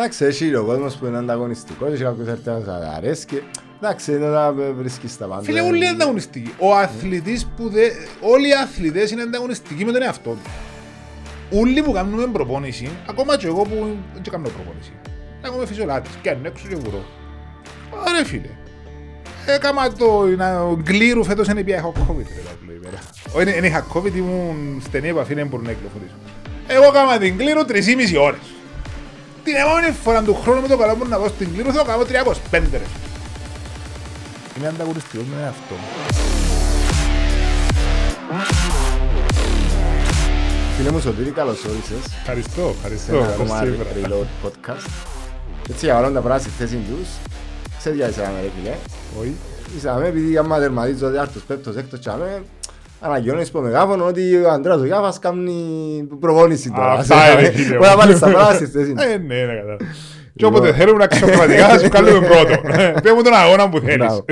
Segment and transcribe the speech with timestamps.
[0.00, 3.26] Εντάξει, έχει ο κόσμος που είναι ανταγωνιστικός, έχει κάποιος έρθει να σας αρέσει
[3.82, 5.42] εντάξει, είναι να βρίσκεις τα πάντα.
[5.42, 6.54] Φίλε, όλοι είναι ανταγωνιστικοί.
[6.58, 7.90] Ο αθλητής που δε...
[8.20, 10.50] Όλοι οι αθλητές είναι ανταγωνιστικοί με τον εαυτό του.
[11.58, 14.92] Όλοι που κάνουμε προπόνηση, ακόμα και εγώ που δεν κάνω προπόνηση,
[15.42, 17.04] να είμαι φυσιολάτης και αν έξω και βουρώ.
[18.06, 18.50] Ωραία φίλε.
[19.46, 20.28] Έκαμα το
[20.82, 22.26] γκλήρου φέτος είναι πια έχω COVID.
[23.36, 26.14] Όχι, δεν είχα COVID, ήμουν στενή επαφή, δεν μπορούν να κυκλοφορήσω.
[26.66, 28.40] Εγώ έκαμα την γκλήρου 3,5 ώρες.
[29.48, 32.02] Την επόμενη φορά του χρόνου με το καλό μου να δω στην γκλήρου θα κάνω
[32.02, 32.06] 325
[32.72, 32.80] ρε.
[34.58, 35.74] Είμαι ανταγωνιστικός με αυτό.
[40.76, 42.12] Φίλε μου Σωτήρη, καλώς όρισες.
[42.20, 43.12] Ευχαριστώ, ευχαριστώ.
[43.12, 44.88] Σε ένα ακόμα reload podcast.
[45.70, 47.08] Έτσι, για όλα τα πράγματα στη θέση τους.
[47.78, 48.74] Σε διάσαμε ρε φίλε.
[49.20, 49.34] Όχι.
[49.76, 52.42] Είσαμε επειδή άμα τερματίζω ότι άρτος, πέπτος, έκτος τσάμε,
[53.00, 56.92] αναγγελώνεις στο μεγάφωνο ότι ο Αντρέας ο Γιάφας κάνει προπόνηση τώρα.
[56.92, 57.76] Αυτά είναι φίλε μου.
[57.76, 59.02] Μπορεί να βάλεις τα πράγματα στη θέση του.
[59.02, 59.76] Ε, ναι, ναι, κατά.
[60.34, 62.60] Και όποτε θέλουμε να ξεχρηματικά θα σου κάνουμε πρώτο.
[63.02, 63.96] Πες μου τον αγώνα που θέλεις.
[63.96, 64.24] Μπράβο.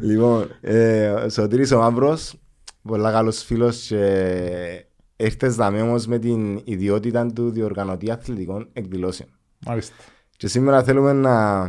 [0.00, 2.34] Λοιπόν, ε, ο Σωτήρης ο Μαύρος,
[2.82, 9.28] πολλά καλός φίλος και ήρθες δαμέ όμως με την ιδιότητα του διοργανωτή αθλητικών εκδηλώσεων.
[9.66, 9.94] Μάλιστα.
[10.36, 11.62] Και σήμερα θέλουμε να,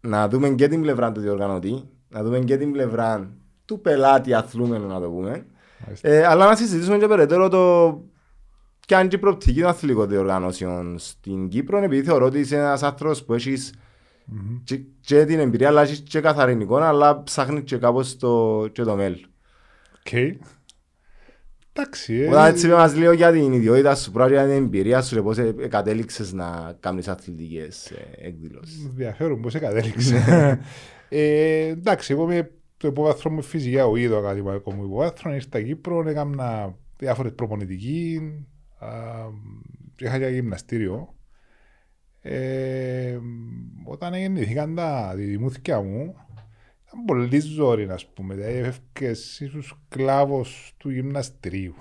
[0.00, 3.30] να δούμε και την πλευρά του διοργανωτή, να δούμε και την πλευρά
[3.64, 5.46] του πελάτη αθλούμενου να το πούμε,
[5.84, 6.08] Μάλιστα.
[6.08, 8.02] ε, αλλά να συζητήσουμε και περαιτέρω το
[8.86, 13.24] ποια είναι η προοπτική των αθλητικών διοργανώσεων στην Κύπρο, επειδή θεωρώ ότι είσαι ένας άνθρωπος
[13.24, 13.72] που έχεις
[14.64, 18.82] και, και την εμπειρία, αλλά έχεις και καθαρή εικόνα, αλλά ψάχνεις και κάπως το, και
[18.82, 19.26] το μέλλον.
[19.98, 20.12] Οκ.
[21.76, 25.14] Εντάξει, ε, Όταν έτσι μας λίγο για την ιδιότητα σου, πρώτα για την εμπειρία σου
[25.14, 28.84] και πώς ε, ε, κατέληξες να κάνεις αθλητικές ε, εκδηλώσεις.
[28.84, 30.16] ενδιαφέρον πώς κατέληξε.
[31.08, 32.50] ε, εντάξει, εγώ με
[32.84, 38.20] το υπόβαθρο μου φυσικά ο ίδιο ακαδημαϊκό μου υπόβαθρο, ήρθα Κύπρο, έκανα διάφορες προπονητικοί,
[38.78, 38.88] α,
[39.98, 41.14] είχα και γυμναστήριο.
[42.20, 43.18] Ε,
[43.84, 46.14] όταν γεννηθήκαν τα διδυμούθηκια μου,
[46.86, 48.34] ήταν πολύ ζόρι, ας πούμε.
[48.34, 51.74] Δηλαδή, έφευκες, ήσουν σκλάβος του γυμναστηρίου.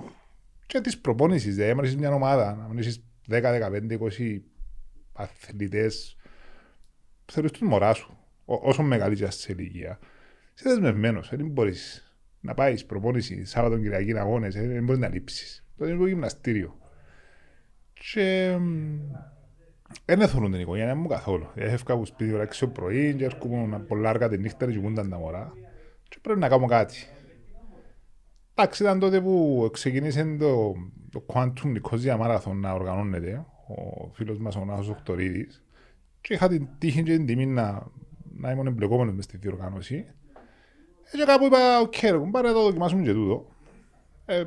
[0.65, 4.41] Και της προπόνησης, δηλαδή, άμα είσαι μια ομάδα, να είσαι 10, 15, 20
[5.13, 6.15] αθλητές,
[7.25, 9.99] θεωρείς τους μωρά σου, Ό- όσο μεγάλη και σε ηλικία.
[10.55, 15.65] Είσαι δεσμευμένος, δεν μπορείς να πάεις προπόνηση Σάββατο Κυριακή αγώνες, ε, δεν μπορείς να λείψεις.
[15.77, 16.77] Το είναι το γυμναστήριο.
[17.93, 18.57] Και
[20.05, 21.47] δεν εθωρούν την οικογένεια μου καθόλου.
[21.55, 25.09] Έφευκα από σπίτι ώρα 6 το πρωί και έρχομαι πολλά αργά τη νύχτα και κοιμούνταν
[25.09, 25.53] τα μωρά.
[26.09, 26.95] Και πρέπει να κάνω κάτι.
[28.55, 30.73] Εντάξει, ήταν τότε που ξεκίνησε το,
[31.09, 33.45] το Quantum Nicosia Marathon να οργανώνεται.
[33.67, 35.63] Ο φίλος μας ο Νάσος Οκτωρίδης.
[36.21, 37.87] Και είχα την τύχη και την τιμή να,
[38.35, 40.05] να ήμουν εμπλεκόμενος μες στη διοργάνωση.
[41.13, 43.45] Ε, Και κάπου είπα, οκ, ρε κουμπάρε, θα δοκιμάσουμε και τούτο.
[44.25, 44.43] Ε,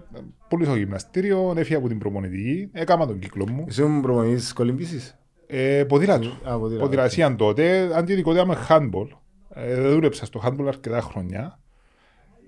[0.48, 3.64] πούλησα το γυμναστήριο, έφυγα από την προπονητική, έκανα τον κύκλο μου.
[3.68, 5.18] Ήσουν προπονητής κολύμβησης.
[5.46, 6.40] Ε, ποδήλατος.
[6.44, 6.78] Α, ποδήλατος.
[6.78, 9.08] Ποδηλασία τότε, αντιδικότητα με handball.
[9.48, 11.60] Ε, δεν δούλεψα στο handball αρκετά χρόνια.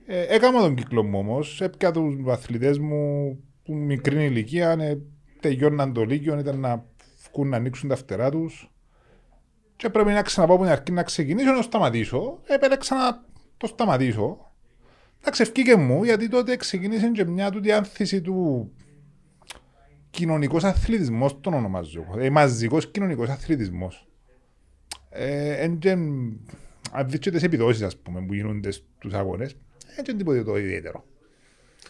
[0.07, 1.61] Ε, έκανα τον κύκλο μου όμως.
[1.61, 3.31] Έπια τους αθλητές μου
[3.65, 4.99] που μικρή ηλικία, ε,
[5.41, 6.85] τελειώναν το λύκειο, ήταν να
[7.33, 8.73] βγουν να ανοίξουν τα φτερά τους.
[9.77, 12.41] Και πρέπει να ξαναπάω από την αρχή να ξεκινήσω να σταματήσω.
[12.47, 13.25] Επέλεξα να
[13.59, 14.53] το σταματήσω.
[15.21, 18.71] Εντάξει, ευκήκε μου, γιατί τότε ξεκίνησε και μια του διάνθηση του
[20.11, 22.01] κοινωνικός αθλητισμός τον ονομάζω.
[22.09, 22.21] εγώ.
[22.21, 24.09] Ε, μαζικός κοινωνικός αθλητισμός.
[25.11, 25.91] Ε, εν και,
[26.93, 29.57] αν δεις και τις επιδόσεις ας πούμε, που γίνονται στους αγώνες,
[29.97, 31.05] δεν είναι τίποτε το ιδιαίτερο.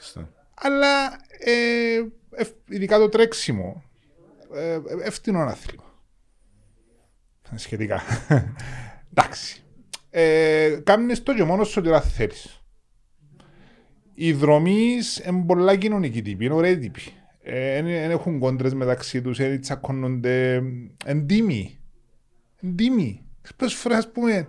[0.00, 0.32] Σωστά.
[0.54, 1.06] Αλλά
[1.38, 3.82] ε, ευ- ειδικά το τρέξιμο,
[4.54, 5.84] ε, ευθυνό άθλημα.
[7.54, 8.00] Σχετικά.
[9.10, 9.62] Εντάξει.
[10.10, 12.62] Ε, Κάμνεις το και μόνος σου ότι ώρα θέλεις.
[14.14, 17.00] Οι δρομείς είναι πολλά κοινωνικοί τύποι, είναι ωραίοι τύποι.
[17.42, 20.62] Δεν έχουν κόντρες μεταξύ τους, δεν τσακώνονται.
[21.04, 21.78] Εντύμοι.
[22.62, 23.22] Εντύμοι.
[23.56, 24.48] Πες φορές, ας πούμε,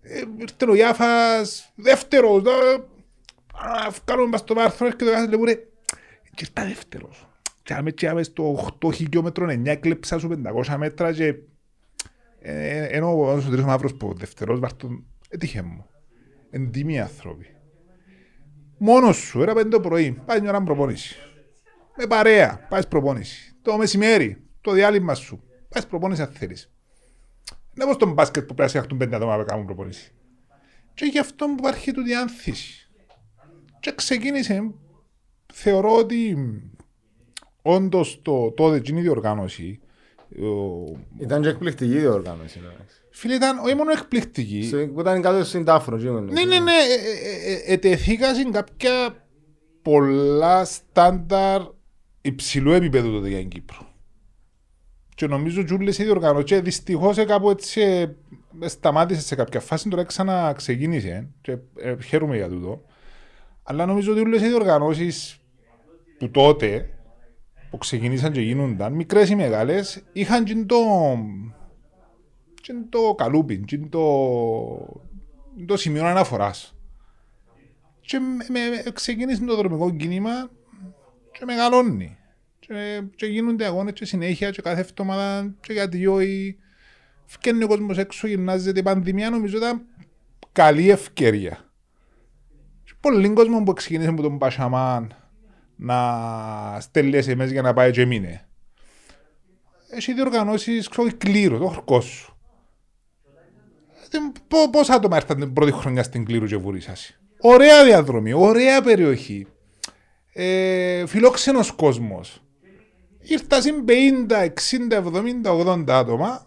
[0.00, 2.52] ε, ήρθε ο Ιάφας δεύτερος, δα,
[3.52, 5.54] α, βγάλουμε μας το βάρθρο και το κάθε λέει, ρε,
[6.34, 7.28] και ήρθα δεύτερος.
[7.62, 11.34] Και άμε και άμε στο 8 χιλιόμετρο 9 έκλεψα σου 500 μέτρα και ε,
[12.48, 15.86] ενώ ο Σωτήρης ο Μαύρος που δεύτερος βάρθρο, έτυχε μου.
[16.50, 17.46] Εντύμοι άνθρωποι.
[18.78, 21.16] Μόνος σου, ένα πέντε το πρωί, πάει μια ώρα προπόνηση.
[21.96, 23.54] Με παρέα, πάει προπόνηση.
[23.62, 26.70] Το μεσημέρι, το διάλειμμα σου, πάει προπόνηση αν θέλεις.
[27.74, 30.14] Είναι όπως τον μπάσκετ που πρέπει να φτιαχτούν πέντε άτομα να κάνουν προπόνηση.
[30.94, 32.90] Και γι' αυτό που υπάρχει του διάνθηση.
[33.80, 34.74] Και ξεκίνησε,
[35.52, 36.36] θεωρώ ότι
[37.62, 39.85] όντως το τότε εκείνη η διοργάνωση, ο-
[41.20, 42.60] Ήταν και εκπληκτική η διοργάνωση.
[42.62, 42.96] εντάξει.
[43.10, 45.96] φίλε ήταν όχι μόνο εκπληκτική, Σε- που Ήταν κάτω στην τάφρο.
[45.96, 46.72] εκείνο, Ναι, ναι, ναι.
[46.72, 49.26] ε, ε, ε, Ετεθήκα σε κάποια
[49.82, 51.62] πολλά στάνταρ
[52.20, 53.94] υψηλού επίπεδου τότε για την Κύπρο.
[55.14, 58.06] Και νομίζω ότι οι διοργανώσεις δυστυχώς κάπου έτσι ε,
[58.68, 62.82] σταμάτησε σε κάποια φάση, τώρα ξαναξεκίνησε και ε, χαίρομαι για τούτο.
[63.62, 65.38] Αλλά νομίζω ότι όλες οι διοργανώσεις
[66.18, 66.90] που τότε
[67.70, 70.76] που ξεκινήσαν και γίνονταν, μικρές ή μεγάλες, είχαν και το,
[72.54, 74.02] και το καλούπιν, και το,
[75.66, 76.76] το σημείο αναφοράς.
[78.00, 80.50] Και με, με, ξεκίνησε το δρομικό κίνημα
[81.32, 82.16] και μεγαλώνει.
[82.58, 86.58] Και, και γίνονται αγώνες και συνέχεια και κάθε εβδομάδα και γιατί όχι
[87.26, 89.82] φκένει ο κόσμος έξω, γυμνάζεται η πανδημία, νομίζω ήταν
[90.52, 91.70] καλή ευκαιρία.
[92.84, 95.14] Και πολλοί κόσμο που ξεκίνησε από τον Πασαμάν
[95.76, 98.48] να στέλνει SMS για να πάει και μείνε.
[99.90, 102.36] Έχει διοργανώσεις, ξέρω, κλήρω, το χορκός σου.
[104.70, 109.46] Πόσα άτομα έρθαν την πρώτη χρονιά στην κλήρου και βουρήσασαι; Ωραία διαδρομή, ωραία περιοχή.
[110.32, 112.42] Ε, φιλόξενος κόσμος.
[113.18, 116.46] Ήρθα συν 50, 60, 70, 80 άτομα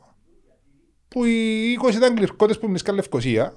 [1.08, 3.54] που οι 20 ήταν κληρκότες που μνήσκαν Λευκοσία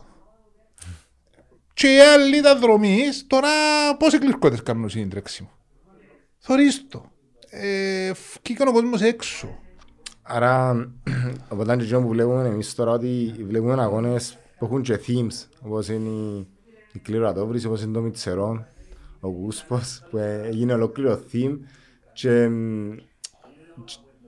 [1.75, 3.51] και οι άλλοι ήταν δρομείς, τώρα
[3.99, 5.51] πόσοι κληρκότες κάνουν σύντρεξιμο.
[6.45, 7.05] Θωρείς το.
[7.51, 8.13] Ε,
[8.69, 9.59] ο κόσμος έξω.
[10.23, 10.73] Άρα,
[11.49, 16.09] οπότε είναι που βλέπουμε εμείς τώρα ότι βλέπουμε αγώνες που έχουν και themes, όπως είναι
[16.09, 16.49] η,
[16.93, 18.67] η κληροατόβρηση, όπως είναι το Μιτσερόν,
[19.21, 21.59] ο Κούσπος, που έγινε ολόκληρο theme
[22.13, 22.51] και,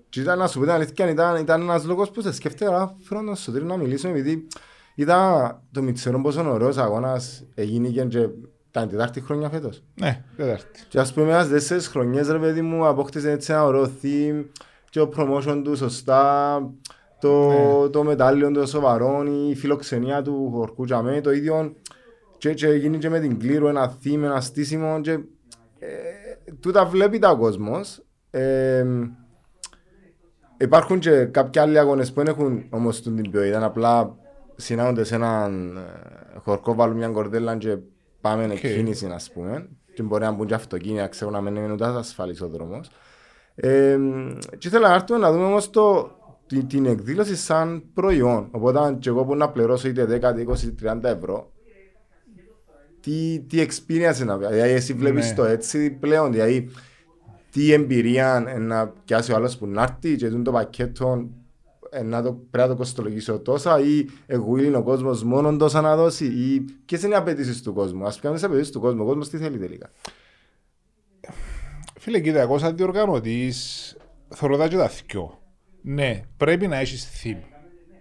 [0.09, 2.97] και ήταν να σου πω την αλήθεια, ήταν, ήταν ένας λόγος που σε σκέφτεται αλλά
[3.01, 4.47] θέλω να σου να μιλήσουμε επειδή
[4.95, 8.01] είδα το Μιτσερόν πόσο ωραίος αγώνας έγινε και
[8.75, 9.83] ήταν τετάρτη χρόνια φέτος.
[9.95, 10.81] Ναι, τετάρτη.
[10.89, 14.45] Και ας πούμε ένας τέσσερις χρονιές ρε παιδί μου απόκτησε έτσι ένα ωραίο theme
[14.91, 16.61] και ο promotion του σωστά,
[17.21, 17.89] το, ναι.
[17.89, 21.75] το μετάλλιο του σοβαρό, η φιλοξενία του χορκού τζαμέ, το ίδιο
[22.39, 25.13] και, και γίνει και με την κλήρου ένα theme, ένα στήσιμο και
[25.79, 25.89] ε,
[26.61, 28.03] τούτα βλέπει τα κόσμος.
[28.31, 28.85] Ε,
[30.57, 34.17] υπάρχουν και κάποιοι άλλοι αγώνες που δεν έχουν όμως την ποιότητα, απλά
[34.57, 37.79] συνάγονται σε έναν ε, χορκό, βάλουν μια κορδέλα και
[38.25, 38.51] πάμε okay.
[38.51, 39.69] εκκίνηση, ας πούμε.
[39.95, 42.91] Και μπορεί να μπουν και αυτοκίνητα, ξέρω να μην είναι ούτε ασφαλής ο δρόμος.
[43.55, 43.99] Ε,
[44.59, 46.11] και ήθελα να έρθουμε να δούμε όμως το,
[46.47, 48.49] την, την εκδήλωση σαν προϊόν.
[48.51, 51.53] Οπότε και εγώ που να πληρώσω είτε 10, 20, 30 ευρώ,
[53.01, 55.35] τι, τι experience να Δηλαδή εσύ βλέπεις ναι.
[55.35, 56.71] το έτσι πλέον, δηλαδή
[57.51, 61.29] τι εμπειρία να πιάσει ο άλλος που να έρθει και το πακέτο
[62.03, 65.97] να το, πρέπει να το κοστολογήσω τόσα ή εγώ είναι ο κόσμος μόνο τόσα να
[65.97, 69.03] δώσει ή ποιες είναι οι απαιτήσεις του κόσμου; Ας πιάνουμε τις απαιτήσεις του κόσμου.
[69.03, 69.91] Ο κόσμος τι θέλει τελικά;
[71.99, 73.97] Φίλε, κοίτα, εγώ σαν διοργανωτής
[74.29, 75.43] θέλω τα και τα θυκιό.
[75.83, 77.39] Ναι, πρέπει να έχεις θύμ.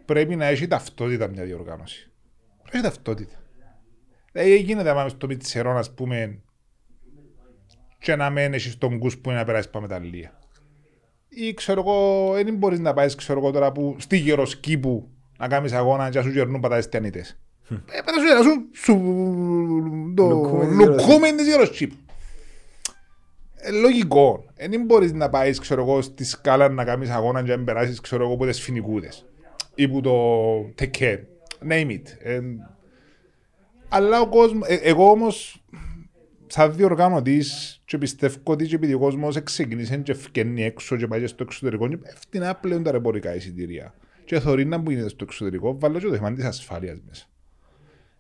[0.06, 2.12] Πρέπει να έχει ταυτότητα μια διοργάνωση.
[2.62, 3.36] Πρέπει να έχει ταυτότητα.
[4.32, 6.42] Δηλαδή γίνεται να πάμε στο πιτσερό, ας πούμε,
[8.00, 10.43] και να μένει στον κούς που είναι να περάσει πάμε τα λία
[11.36, 15.72] ή ξέρω εγώ, δεν μπορείς να πάεις ξέρω εγώ τώρα που στη γεροσκήπου να κάνεις
[15.72, 17.38] αγώνα και να σου γερνούν πατάτες τιανίτες.
[17.68, 18.94] Πρέπει να σου γεράσουν σου
[20.16, 20.28] το
[20.72, 21.96] λουκούμεν της γεροσκήπου.
[23.56, 24.46] Ε, λογικό.
[24.56, 28.24] Δεν μπορείς να πάεις ξέρω εγώ στη σκάλα να κάνεις αγώνα και να περάσεις ξέρω
[28.24, 29.26] εγώ από τις φινικούδες
[29.76, 30.14] ή που το
[30.76, 31.28] τεκέ.
[31.70, 32.02] Name it.
[32.20, 32.40] Ε,
[33.90, 35.64] αλλά ο κόσμος, ε, εγώ όμως
[36.54, 41.28] σαν διοργανωτής και πιστεύω ότι και επειδή ο κόσμος ξεκίνησε και φκένει έξω και πάει
[41.28, 43.94] στο εξωτερικό και φτηνά πλέον τα ρεπορικά εισιτήρια.
[44.26, 47.26] Και θωρεί να που γίνεται στο εξωτερικό, βάλω και το θέμα της ασφάλειας μέσα.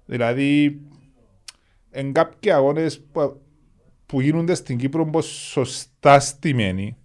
[0.05, 0.81] Δηλαδή,
[1.91, 3.41] εν κάποιοι αγώνες που,
[4.05, 6.97] που γίνονται στην Κύπρο πως σωστά στημένοι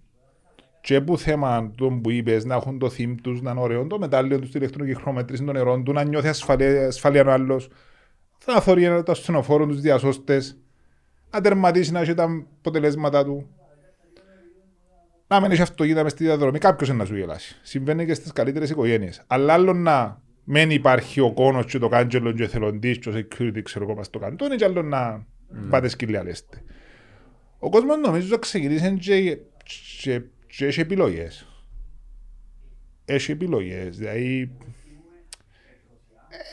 [0.81, 3.99] και που θέμα τον που είπες να έχουν το θύμ τους, να είναι ωραίο, το
[3.99, 7.69] μετάλλιο τους, τη ηλεκτρονική χρονομετρήση των νερών του, να νιώθει ασφαλεία, ασφαλεία ο άλλος,
[8.37, 10.57] θα θωρεί το ασθενοφόρο τους διασώστες,
[11.31, 13.49] να τερματίσει να έχει τα αποτελέσματα του.
[15.27, 17.59] Να μην έχει αυτοκίνητα μες στη διαδρομή, κάποιος να σου γελάσει.
[17.61, 19.23] Συμβαίνει και στις καλύτερες οικογένειες.
[19.27, 23.13] Αλλά άλλο να μην υπάρχει ο κόνος και το κάντζελο και ο εθελοντής και ο
[23.15, 25.25] security ξέρω εγώ στο καντόνι και άλλο να mm.
[25.69, 26.63] πάτε σκυλιά λέστε.
[27.59, 29.37] Ο κόσμος νομίζω ότι ξεκινήσει και,
[30.01, 31.47] και, και έχει επιλογές.
[33.05, 33.97] Έχει επιλογές.
[33.97, 34.51] Δηλαδή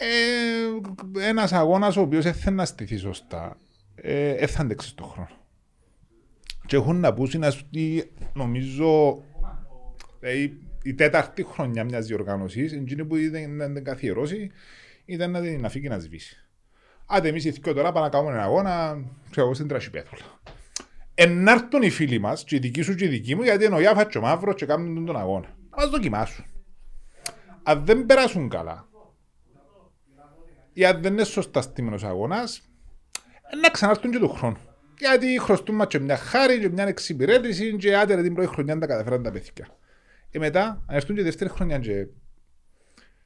[0.00, 3.56] ε, ένας αγώνας ο οποίος θέλει να στηθεί σωστά
[3.96, 5.28] ε, θα αντέξεις τον χρόνο.
[6.66, 9.22] Και έχουν να πούσουν ότι νομίζω
[10.20, 14.50] δηλαδή, η τέταρτη χρονιά μιας διοργάνωσης, εκείνη που ήταν να την καθιερώσει,
[15.04, 16.36] ήταν να την αφήκει να σβήσει.
[17.06, 20.40] Άντε εμείς οι δύο τώρα πάμε να κάνουμε ένα αγώνα, ξέρω εγώ στην τρασιπέθουλα.
[21.14, 23.80] Ενάρτουν οι φίλοι μας, και οι δικοί σου και οι δικοί μου, γιατί είναι ο
[23.80, 25.56] Ιάφα και ο Μαύρος και κάνουν τον αγώνα.
[25.70, 26.44] Να μας δοκιμάσουν.
[27.62, 28.88] Αν δεν περάσουν καλά,
[30.72, 32.62] ή αν δεν είναι σωστά στήμενος αγώνας,
[33.62, 34.56] να ξανάρθουν και του χρόνου.
[34.98, 38.86] Γιατί χρωστούν μας και μια χάρη και μια εξυπηρέτηση και άτερα την πρώτη χρονιά τα
[38.86, 39.68] καταφέραν τα παιδιά.
[40.30, 42.06] Ε, μετά, αν έρθουν και δεύτερη χρονιά και,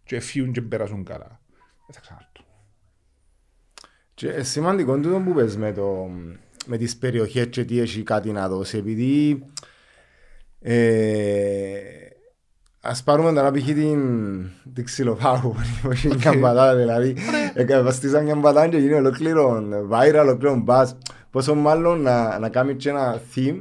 [0.04, 1.40] και φύγουν και περάσουν καλά,
[1.86, 2.44] δεν θα ξανάρθουν.
[4.14, 6.10] Και σημαντικό τούτο που πες με, το,
[6.66, 9.44] με τις περιοχές και τι έχει κάτι να δώσει, επειδή
[10.60, 12.09] ε,
[12.80, 13.64] ας πάρουμε τώρα π.χ.
[13.64, 14.00] την,
[14.74, 17.16] την ξυλοφάγου που έχει μια πατάτα, δηλαδή
[17.54, 20.86] εγκαταστήσαν μια πατάτα και γίνει ολόκληρο viral, ολόκληρο buzz.
[21.30, 23.60] Πόσο μάλλον να, να κάνει και ένα theme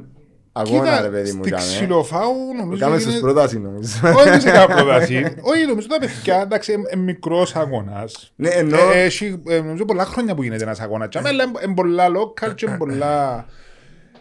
[0.52, 1.42] αγώνα ρε παιδί μου.
[1.42, 4.08] Στην ξυλοφάγου νομίζω Κάμε στους πρόταση νομίζω.
[4.16, 5.36] Όχι δεν σε κάνω πρόταση.
[5.40, 8.32] Όχι νομίζω τα παιδιά, εντάξει, είναι μικρός αγώνας.
[8.36, 8.76] Ναι, ενώ...
[8.76, 11.08] Ε, Έχει ε, νομίζω πολλά χρόνια που γίνεται ένας αγώνας.
[11.16, 13.46] Αλλά είναι πολλά local και πολλά...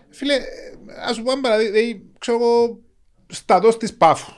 [0.09, 0.33] Φίλε,
[1.09, 2.79] ας σου πω ένα παραδείγμα, ξέρω εγώ,
[3.27, 4.31] στατός της Πάφου.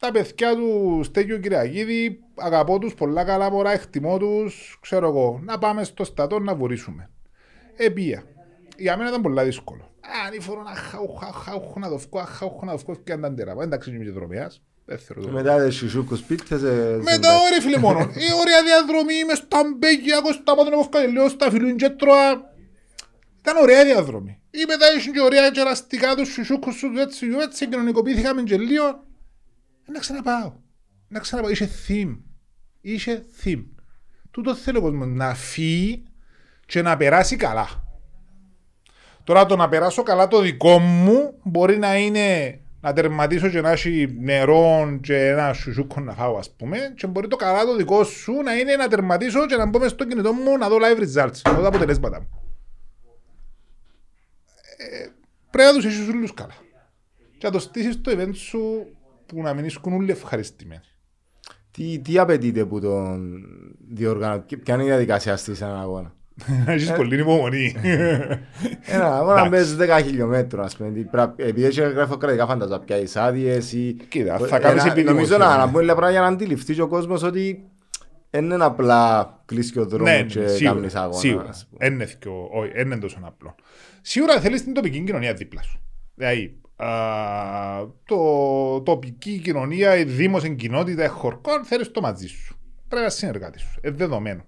[0.00, 5.58] Τα παιδιά του Στέγιου Κυριακίδη, αγαπώ τους πολλά καλά μωρά, εκτιμώ τους, ξέρω εγώ, να
[5.58, 7.10] πάμε στο στατό να βουρήσουμε.
[7.76, 8.24] Επία.
[8.76, 9.94] Για μένα ήταν πολλά δύσκολο.
[10.26, 10.74] Αν φορώ να
[11.30, 13.62] χαούχω να το βγω, χαούχω να το βγω και αν ήταν τεραπά.
[13.62, 14.62] Εντάξει είμαι και δρομιάς.
[15.30, 16.60] Μετά δεν σουσούκους πίτες.
[17.02, 17.98] Μετά ωραία φίλε μόνο.
[18.00, 22.30] Η ωραία διαδρομή με στα μπέγια, στα πάτω να βγάλει λίγο στα φιλούν και τρώα.
[23.40, 24.40] Ήταν ωραία διαδρομή.
[24.50, 29.08] Ή μετά είχαν και ωραία κεραστικά τους σουσούκους σου έτσι, έτσι κοινωνικοποιήθηκαμε και λίγο.
[29.92, 30.52] Να ξαναπάω.
[31.08, 31.50] Να ξαναπάω.
[31.50, 32.18] Είχε theme.
[32.80, 33.64] Είχε theme.
[34.30, 36.02] Τούτο θέλω ο κόσμος να φύγει
[36.66, 37.84] και να περάσει καλά.
[39.24, 43.70] Τώρα το να περάσω καλά το δικό μου μπορεί να είναι να τερματίσω και να
[43.70, 48.04] έχει νερό και ένα σουσούκο να φάω ας πούμε και μπορεί το καλά το δικό
[48.04, 51.00] σου να είναι να τερματίσω και να μπω μες στο κινητό μου να δω live
[51.00, 52.28] results, να δω τα αποτελέσματα μου.
[54.76, 55.06] Ε,
[55.50, 56.54] πρέπει να τους έχεις όλους καλά.
[57.38, 58.86] Και να το στήσεις το event σου
[59.30, 60.80] που να μην ήσουν όλοι ευχαριστημένοι.
[61.70, 63.42] Τι, τι απαιτείται από τον
[63.88, 66.14] διοργανωτή, ποια είναι η διαδικασία στις έναν αγώνα;
[66.66, 67.74] Έχεις πολύ υπομονή.
[68.80, 73.96] Ένα αγώνα μπες 10 χιλιόμετρων, ας πούμε, επειδή έχει γραφειοκρατικά φανταζα πια τις άδειες ή...
[74.08, 75.38] Κοίτα, θα κάνεις επιδημοσία.
[75.38, 77.70] Νομίζω να πούμε πράγματα για να αντιληφθείς ο κόσμος ότι
[78.30, 81.18] δεν είναι απλά κλείσει ο δρόμος και κάνεις αγώνα.
[81.18, 81.50] Σίγουρα,
[82.80, 83.54] είναι τόσο απλό.
[84.00, 85.80] Σίγουρα θέλεις την τοπική κοινωνία δίπλα σου.
[86.14, 86.59] Δηλαδή,
[88.04, 92.56] το τοπική κοινωνία, η δήμος, κοινότητα, χορκών, θέλεις το μαζί σου.
[92.88, 93.80] Πρέπει να συνεργάτη σου.
[93.84, 94.44] Είναι δεδομένο.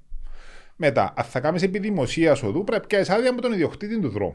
[0.77, 4.35] Μετά, αν θα κάνεις επιδημοσία οδού, πρέπει να πιάσεις άδεια με τον ιδιοκτήτη του δρόμου.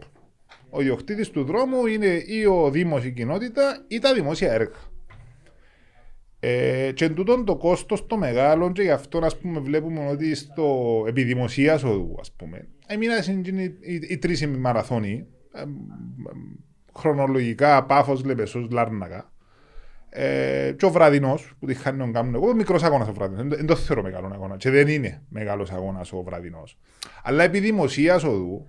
[0.70, 4.78] Ο ιδιοκτήτης του δρόμου είναι ή ο Δήμος, η κοινότητα ή τα δημόσια έργα.
[6.40, 10.36] Ε, και εν τούτον το κόστος το μεγάλο, και γι' αυτό ας πούμε, βλέπουμε ότι
[10.36, 15.64] στο επιδημοσία οδού, ας πούμε, έμειναν οι, οι, οι τρεις μαραθώνοι, ε,
[16.98, 19.32] χρονολογικά πάφο, λεπεσός, λάρνακα.
[20.10, 23.58] Ε, και ο βραδινός που τη χάνει τον κάνουν εγώ, μικρός αγώνας ο βραδινός.
[23.58, 24.58] Δεν το θεωρώ μεγάλο αγώνα.
[24.58, 26.78] Και δεν είναι μεγάλος αγώνας ο βραδινός.
[27.24, 28.68] Αλλά επί δημοσίας οδού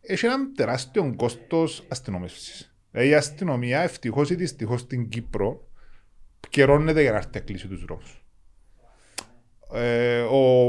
[0.00, 2.70] έχει ένα τεράστιο κόστος αστυνομεύση.
[2.90, 5.68] Δηλαδή η αστυνομία ευτυχώς ή δυστυχώς στην Κύπρο
[6.48, 8.02] καιρώνεται για να έρθει να κλείσει τους δρόμου.
[9.72, 10.64] Ε, ο,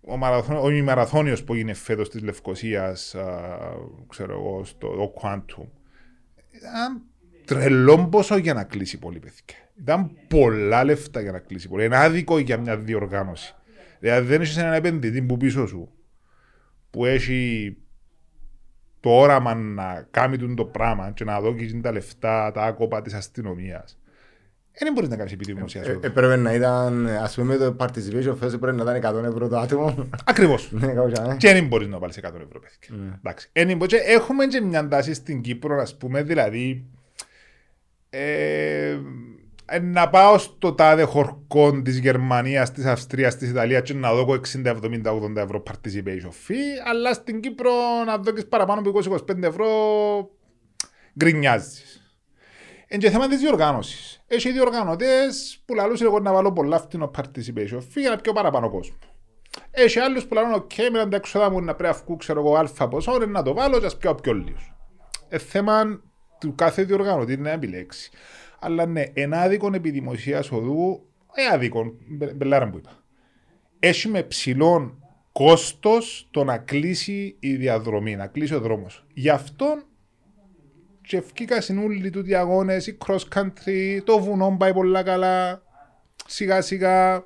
[0.00, 3.16] ο, μαραθών, ο ημαραθώνιος που έγινε φέτος της Λευκοσίας,
[4.08, 5.66] ξέρω εγώ, στο ο Quantum,
[6.56, 7.02] ήταν
[7.44, 9.56] τρελό ποσό για να κλείσει πολύ παιδιά.
[9.80, 11.84] Ήταν πολλά λεφτά για να κλείσει πολύ.
[11.84, 13.54] Είναι άδικο για μια διοργάνωση.
[13.98, 15.90] Δηλαδή δεν έχει έναν επενδυτή που πίσω σου
[16.90, 17.76] που έχει
[19.00, 23.98] το όραμα να κάνει το πράγμα και να δώσει τα λεφτά, τα άκοπα της αστυνομίας.
[24.78, 25.82] Δεν μπορείς να κάνεις επιδημοσία.
[25.82, 29.48] Ε, ε, έπρεπε να ήταν, ας πούμε, το participation fees πρέπει να ήταν 100 ευρώ
[29.48, 30.08] το άτομο.
[30.24, 30.70] Ακριβώς.
[30.72, 30.94] Ναι,
[31.36, 33.20] και δεν μπορείς να βάλεις 100 ευρώ, παιδιά.
[34.06, 36.86] Έχουμε και μια τάση στην Κύπρο, ας πούμε, δηλαδή
[38.10, 38.98] ε,
[39.68, 44.40] ε, να πάω στο τάδε χορκό της Γερμανίας, της Αυστρίας, της Ιταλίας και να δω
[44.54, 47.72] 60, 70, 80 ευρώ participation fee, αλλά στην Κύπρο
[48.06, 49.66] να δω και παραπάνω από 20-25 ευρώ
[51.18, 52.05] γκρινιάζεις.
[52.88, 54.22] Είναι και θέμα της διοργάνωσης.
[54.26, 58.70] Έχει διοργανωτές που λαλούν εγώ να βάλω πολλά φτηνό participation fee για να πιω παραπάνω
[58.70, 58.96] κόσμο.
[59.70, 62.56] Έχει άλλους που λαλούν: OK, με τα έξοδα μου να πρέπει να βγουν, ξέρω εγώ,
[62.56, 64.58] αλφα ποσό, να το βάλω και ας πιω πιο λίγο.
[65.28, 66.00] Ε, θέμα
[66.40, 68.10] του κάθε διοργανωτή είναι να επιλέξει.
[68.58, 71.92] Αλλά ναι, ένα άδικο επιδημοσίας οδού, ε, άδικο,
[72.34, 72.90] μπελάρα που είπα.
[73.78, 74.98] Έχει με ψηλό
[75.32, 79.06] κόστος το να κλείσει η διαδρομή, να κλείσει ο δρόμος.
[79.14, 79.82] Γι' αυτό
[81.06, 85.62] και ευκήκα συνούλοι του διαγώνε, η cross country, το βουνό πάει πολλά καλά,
[86.26, 87.24] σιγά σιγά.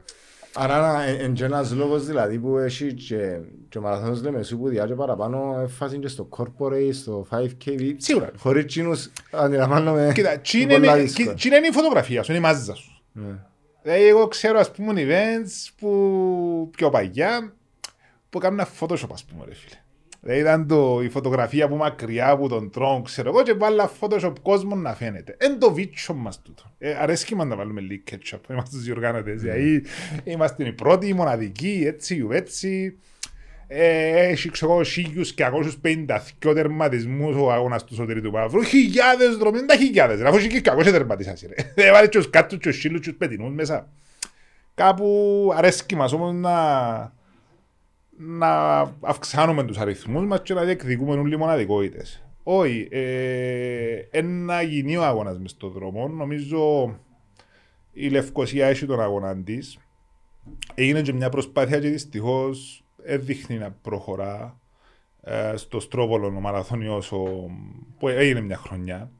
[0.54, 4.68] Άρα είναι και ένας λόγος δηλαδή που έχει και, και ο μαραθώνος λέμε εσύ που
[4.68, 8.30] διάγει παραπάνω έφαση και στο corporate, στο 5K Σίγουρα.
[8.36, 13.02] Χωρίς τσίνους αντιλαμβάνομαι Κοίτα, τσίν είναι η φωτογραφία σου, είναι η μάζα σου.
[13.12, 13.34] Ναι.
[13.82, 17.52] Δηλαδή εγώ ξέρω ας πούμε events που πιο παγιά
[18.30, 19.74] που κάνουν ένα photoshop ας πούμε ρε φίλε.
[19.74, 19.89] Δηλαδή
[20.26, 24.74] ήταν το, η φωτογραφία που μακριά από τον τρόν, ξέρω εγώ, και βάλα Photoshop κόσμο
[24.74, 25.36] να φαίνεται.
[25.38, 26.62] Εν το βίτσο μας τούτο.
[26.78, 29.40] Ε, αρέσκει μας να βάλουμε λίγο ketchup, είμαστε τους διοργάνωτες.
[29.40, 29.84] Δηλαδή,
[30.24, 32.98] είμαστε οι πρώτοι, οι μοναδικοί, έτσι, έτσι.
[33.72, 38.62] Ε, έχει ξέρω χίλιους και ακόσους πέντα δυο τερματισμούς ο αγώνας του Σωτήρη του Παύρου.
[38.62, 40.20] Χιλιάδες δρομές, τα χιλιάδες.
[40.20, 41.44] Αφού έχει και κακός τερματισάς.
[41.74, 43.88] Δεν βάλει τους κάτους, τους σύλλους, τους πετινούς μέσα.
[44.74, 46.52] Κάπου αρέσκει μας όμως να,
[48.22, 52.24] να αυξάνουμε τους αριθμούς μας και να διεκδικούμε όλοι μοναδικότητες.
[52.42, 56.08] Όχι, ε, ένα γίνει ο αγώνας μες στον δρόμο.
[56.08, 56.94] Νομίζω
[57.92, 59.78] η Λευκοσία έχει τον αγώνα της.
[60.74, 64.60] Έγινε και μια προσπάθεια και δυστυχώς έδειχνει να προχωρά
[65.22, 67.12] ε, στο Στρόβολο ο μαραθώνιος
[67.98, 69.10] που έγινε μια χρονιά,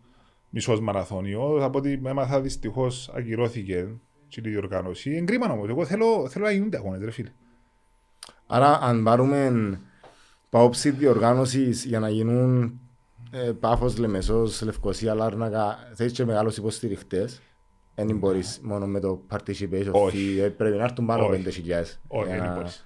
[0.50, 3.88] μισός μαραθώνιος, από ό,τι έμαθα δυστυχώς ακυρώθηκε
[4.28, 5.11] και η διοργάνωση.
[5.11, 7.30] Εγκρίμα όμως, εγώ θέλω, θέλω να γίνονται αγώνες ρε φίλε.
[8.52, 9.52] Άρα αν πάρουμε
[10.50, 12.80] πάοψη διοργάνωσης για να γίνουν
[13.30, 17.42] ε, Πάφος, Λεμεσός, Λευκοσία, Λάρνακα, θέλεις και μεγάλους υποστηριχτές.
[17.95, 22.00] Δεν μπορείς μόνο με το participation fee, ε, πρέπει να έρθουν πάνω 5.000.
[22.07, 22.85] Όχι, δεν μπορείς.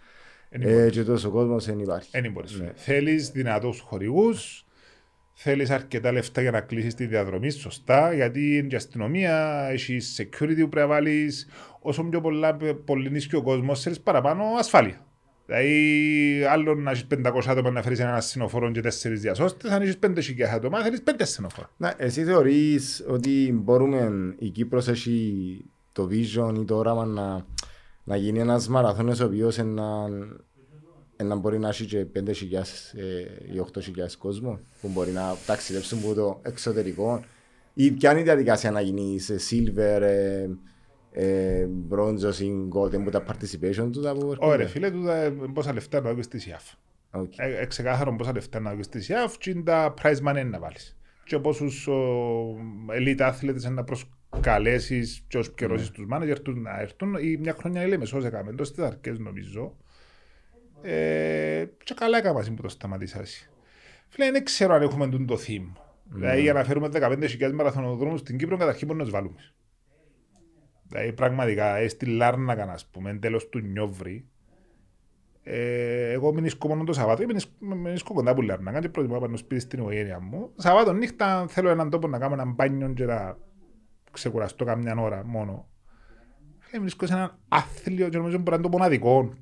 [0.49, 2.21] Ε, και τόσος κόσμος δεν υπάρχει.
[2.21, 2.61] Δεν μπορείς.
[2.61, 2.73] Ναι.
[2.75, 4.67] Θέλεις δυνατούς χορηγούς,
[5.33, 10.61] θέλεις αρκετά λεφτά για να κλείσεις τη διαδρομή σωστά, γιατί είναι και αστυνομία, έχει security
[10.61, 11.49] που πρέπει να βάλεις,
[11.81, 15.07] όσο πιο πολλά, πολύ νίσκει ο κόσμος, θέλεις παραπάνω ασφάλεια.
[15.47, 19.99] Δηλαδή, άλλο να έχεις 500 άτομα να φέρεις ένα συνοφόρο και τέσσερις διασώστες, αν έχεις
[20.03, 21.71] 5.000 άτομα, θέλεις πέντε συνοφόρα.
[21.77, 27.47] Να, εσύ θεωρείς ότι μπορούμε η Κύπρος έχει το vision ή το όραμα να,
[28.05, 30.09] να γίνει ένας μαραθώνιος ο οποίος να,
[31.25, 33.81] να μπορεί να έχει και 5.000 ε, ή 8.000
[34.19, 37.25] κόσμο που μπορεί να ταξιδέψουν από το εξωτερικό.
[37.75, 40.01] Ή ποια είναι η διαδικασία να γίνει σε silver,
[41.17, 45.73] ε, ε, bronze ή gold που τα participation του τα που Ωραία φίλε, τούτα πόσα
[45.73, 46.73] λεφτά να δώσεις στη ΣΙΑΦ.
[47.37, 50.97] Εξεκάθαρο πόσα λεφτά να δώσεις στη ΣΙΑΦ και τα prize money να βάλεις.
[51.25, 51.89] Και πόσους
[52.99, 57.15] elite athletes να προσκαλέσεις και ως καιρώσεις τους manager τους να έρθουν.
[57.15, 59.77] Ή μια χρονιά λέμε σώσε έκαμε εντός στις αρκές νομίζω.
[60.83, 63.51] Ε, και καλά έκαμε που το σταματήσασαι.
[64.09, 65.73] Φίλε, δεν ξέρω αν έχουμε το theme.
[66.05, 69.55] Δηλαδή για να φέρουμε 15.000 μαραθωνοδρόμους στην Κύπρο καταρχήν μπορούμε να τους βάλουμε.
[70.95, 74.29] Δηλαδή πραγματικά, ε, στη Λάρνακα, ας πούμε, τέλος του Νιόβρη,
[75.43, 77.25] ε, εγώ μείνισκω μόνο το Σαββάτο,
[77.59, 80.51] μείνισκω κοντά από Λάρνακα και προτιμώ να πάω σπίτι στην οικογένεια μου.
[80.57, 83.37] Σαββάτο νύχτα θέλω έναν τόπο να κάνω ένα μπάνιο και να
[84.13, 85.69] ξεκουραστώ καμιά ώρα μόνο.
[86.71, 89.33] Και μείνισκω σε έναν άθλιο και νομίζω μπορεί να είναι το μοναδικό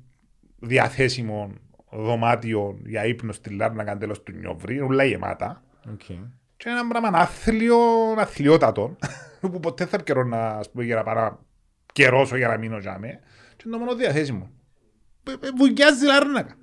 [0.59, 1.51] διαθέσιμο
[1.91, 5.63] δωμάτιο για ύπνο στη Λάρνακα τέλος του Νιόβρη, είναι ούλα γεμάτα.
[5.85, 6.19] Okay.
[6.57, 7.77] Και ένα πράγμα άθλιο,
[8.17, 8.95] αθλιότατο
[9.39, 11.45] που ποτέ θα καιρό να, ας πούμε, για να παρά
[11.93, 13.19] καιρώσω για να μείνω για με.
[13.55, 14.51] Και είναι το μόνο διαθέσιμο.
[15.57, 16.55] Βουλιάζει λάρνακα.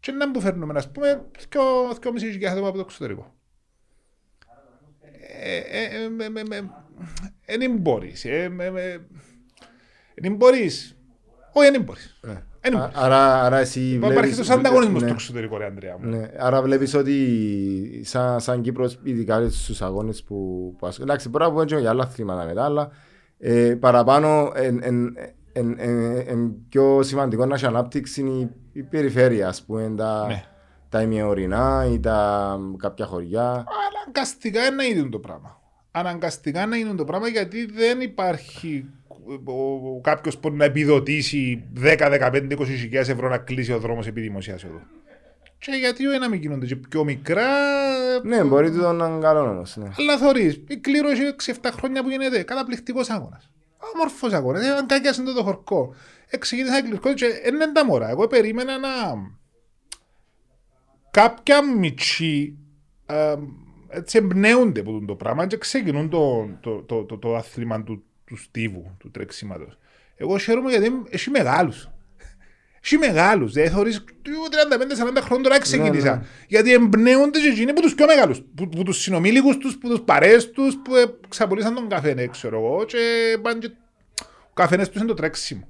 [0.00, 1.26] Και να που φέρνουμε, ας πούμε,
[2.00, 3.34] δυο μισή χιλιάδες άτομα από το εξωτερικό.
[7.46, 8.26] Δεν μπορείς.
[10.14, 10.96] Δεν μπορείς.
[11.52, 12.20] Όχι, δεν μπορείς.
[12.76, 14.16] Άρα, άρα εσύ βλέπεις...
[14.16, 16.08] Υπάρχει τόσο ανταγωνισμός στο εξωτερικό, ρε Ανδρέα μου.
[16.08, 16.30] Ναι.
[16.38, 20.36] Άρα βλέπεις ότι σαν, σαν Κύπρος, ειδικά στους αγώνες που,
[20.78, 22.90] που ασχολούνται, εντάξει, μπορεί να πούμε και για άλλα θύματα μετά, αλλά
[23.38, 25.16] ε, παραπάνω εν, εν,
[25.52, 25.76] εν,
[26.26, 30.44] εν, πιο σημαντικό να έχει ανάπτυξη η, η περιφέρεια, ας πούμε, τα, ναι.
[30.88, 33.64] τα ημιορεινά ή τα κάποια χωριά.
[34.04, 35.60] Αναγκαστικά να είναι το πράγμα.
[35.90, 38.90] Αναγκαστικά να είναι το πράγμα γιατί δεν υπάρχει
[40.00, 44.82] κάποιος μπορεί να επιδοτήσει 10, 15, 20 χιλιάδες ευρώ να κλείσει ο δρόμος επί δημοσιάσεω.
[45.58, 47.46] Και γιατί όχι να μην γίνονται και πιο μικρά.
[48.22, 49.62] Ναι, μπορεί το να είναι καλό όμω.
[49.74, 49.88] Ναι.
[49.98, 53.40] Αλλά θεωρεί, η κλήρωση 6-7 χρόνια που γίνεται, καταπληκτικός αγώνα.
[53.94, 54.66] Όμορφος αγώνα.
[54.66, 55.94] Ε, αν κάκιασε το χορκό.
[56.30, 58.08] Εξηγείται σαν κληρικό και είναι τα μωρά.
[58.10, 58.88] Εγώ περίμενα να.
[61.10, 62.58] Κάποια μυτσί
[63.06, 63.34] ε,
[63.88, 68.36] έτσι εμπνέονται από το πράγμα και ξεκινούν το, το, το, το, το άθλημα του του
[68.36, 69.78] στίβου, του τρεξίματος.
[70.16, 71.88] Εγώ χαίρομαι γιατί έχει μεγάλους.
[72.82, 73.52] Έχει μεγάλους.
[73.52, 76.10] Δεν θεωρείς 35-40 χρόνια τώρα ξεκίνησα.
[76.10, 76.26] Ναι, ναι.
[76.48, 78.42] Γιατί εμπνέονται και εκείνοι που τους πιο μεγάλους.
[78.54, 80.92] Που, που τους συνομήλικους τους, που τους παρέ τους, που
[81.28, 82.84] ξαπολύσαν τον καφέ, ξέρω εγώ.
[82.84, 82.98] Και
[83.42, 83.70] πάνε και...
[84.24, 85.68] Ο καφέ τους είναι το τρέξιμο.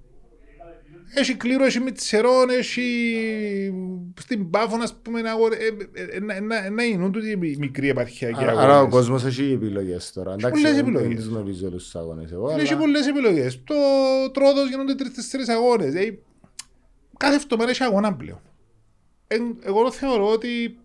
[1.14, 2.82] Έχει κλήρο, έχει μητσερόν, έχει
[4.20, 5.20] στην Πάφο, ας πούμε,
[6.70, 8.64] να γίνουν τούτη μικρή επαρχιακή αγώνες.
[8.64, 10.34] Άρα ο κόσμος έχει επιλογές τώρα.
[10.38, 11.24] Έχει πολλές επιλογές.
[11.24, 12.50] Δεν γνωρίζω όλους τους αγώνες εγώ.
[12.50, 13.62] Έχει πολλές επιλογές.
[13.64, 13.74] Το
[14.32, 15.92] τρόδος γίνονται τρεις-τέσσερις αγώνες.
[17.16, 18.40] Κάθε εβδομάδα έχει αγώνα πλέον.
[19.62, 20.78] Εγώ θεωρώ ότι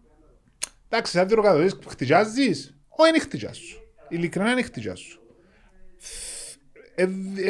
[0.90, 3.78] εντάξει, σαν τυροκατοδείς χτυζάζεις, όχι είναι χτυζάζεις.
[4.10, 5.23] Ειλικρινά είναι χτυζάζεις ε, ε,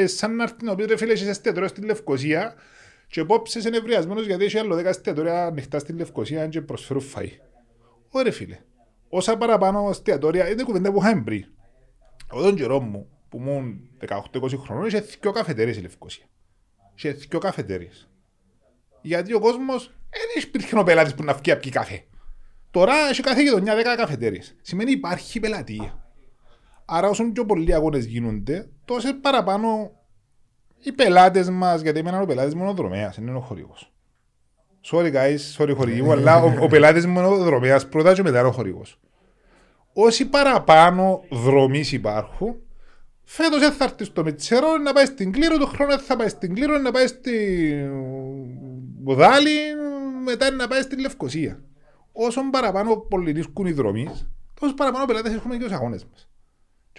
[0.05, 2.55] σαν να έρθει να πει ρε φίλε είσαι εστιατόριο στη Λευκοσία
[3.07, 7.29] Και υπόψε είναι ευριασμένος γιατί έχει άλλο 10 εστιατόρια ανοιχτά στη Λευκοσία και προσφέρουν φαΐ.
[8.09, 8.59] Ωραία φίλε.
[9.09, 11.45] Όσα παραπάνω εστιατόρια, είναι κουβέντα που είχαμε πριν.
[12.31, 16.25] Εγώ τον καιρό μου, που ήμουν 18-20 χρονών, είχε δύο καφετέρειες η Λευκοσία.
[16.95, 18.09] Είχε δύο καφετέρειες.
[19.01, 22.05] Γιατί ο κόσμος δεν υπήρχε ο πελάτης που να βγει από καφέ.
[22.71, 24.55] Τώρα έχει κάθε γειτονιά 10 καφετέρειες.
[24.61, 26.02] Σημαίνει υπάρχει πελατεία.
[26.85, 29.91] Άρα όσο πιο πολλοί αγώνες γίνονται, τόσο παραπάνω
[30.83, 33.91] οι πελάτες μας, γιατί εμένα ο πελάτης μου είναι ο δρομέας, είναι ο χορηγός.
[34.91, 38.21] Sorry guys, sorry χορηγή μου, αλλά ο, ο πελάτης μου είναι ο δρομέας πρώτα και
[38.21, 38.99] μετά είναι ο χορηγός.
[39.93, 42.55] Όσοι παραπάνω δρομείς υπάρχουν,
[43.23, 46.55] φέτος δεν θα έρθεις στο Μητσερό να πάει στην Κλήρο, το χρόνο θα πάει στην
[46.55, 47.91] Κλήρο, να πάει στην
[49.03, 49.57] Βουδάλη,
[50.23, 51.63] μετά να πάει στην Λευκοσία.
[52.11, 56.27] Όσο παραπάνω πολυνίσκουν οι δρομείς, τόσο παραπάνω πελάτες έχουμε και στους αγώνες μας.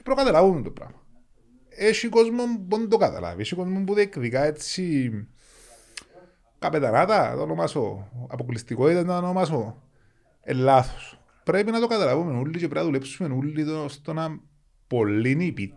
[0.04, 1.02] Και προκαταλάβουμε το πράγμα.
[1.68, 5.10] Έχει κόσμο που δεν το καταλάβει, έχει κόσμο που διεκδικά έτσι
[6.58, 9.82] καπετανάτα, το ονομάσω, αποκλειστικότητα το ονομάσω,
[10.40, 11.18] ε, λάθος.
[11.44, 14.40] Πρέπει να το καταλάβουμε όλοι και πρέπει να δουλέψουμε όλοι στο να
[14.86, 15.76] πολύ είναι η πίτα.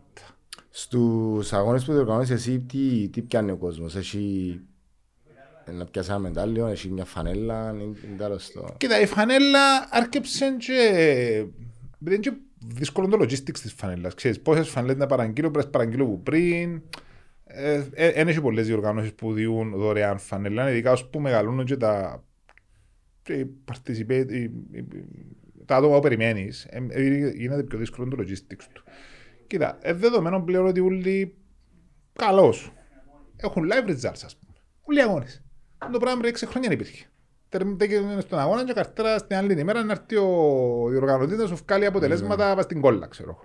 [0.70, 4.60] Στους αγώνες που διοργανώσεις εσύ, τι, τι πιάνει ο κόσμος, έχει
[5.72, 8.76] να πιάσει ένα μετάλλιο, έχει μια φανέλα, είναι τέλος στο...
[8.78, 11.46] Κοίτα, η φανέλα άρκεψε και...
[12.00, 14.14] Δεν είναι δύσκολο το logistics της φανέλας.
[14.14, 16.82] Ξέρεις πόσες φανέλες να παραγγείλω, πρέπει να παραγγείλω που πριν.
[17.44, 21.78] Δεν ε, ε, έχει πολλές διοργανώσεις που διούν δωρεάν φανέλα, ειδικά όσο που μεγαλώνουν και
[21.78, 22.24] τα
[25.66, 28.84] τα άτομα που περιμένεις, ε, γίνεται πιο δύσκολο το logistics του.
[29.48, 31.36] Κοίτα, ε, δεδομένο πλέον ότι όλοι
[32.14, 32.72] καλώς
[33.36, 34.54] έχουν live results, ας πούμε.
[34.82, 35.44] Όλοι αγώνες.
[35.92, 37.06] Το πράγμα πριν 6 χρόνια υπήρχε.
[37.50, 41.86] Τερμητέκει στον αγώνα και καρτέρα στην άλλη ημέρα να έρθει ο διοργανωτής να σου βγάλει
[41.86, 42.62] αποτελέσματα mm.
[42.62, 43.40] στην κόλλα, ξέρω.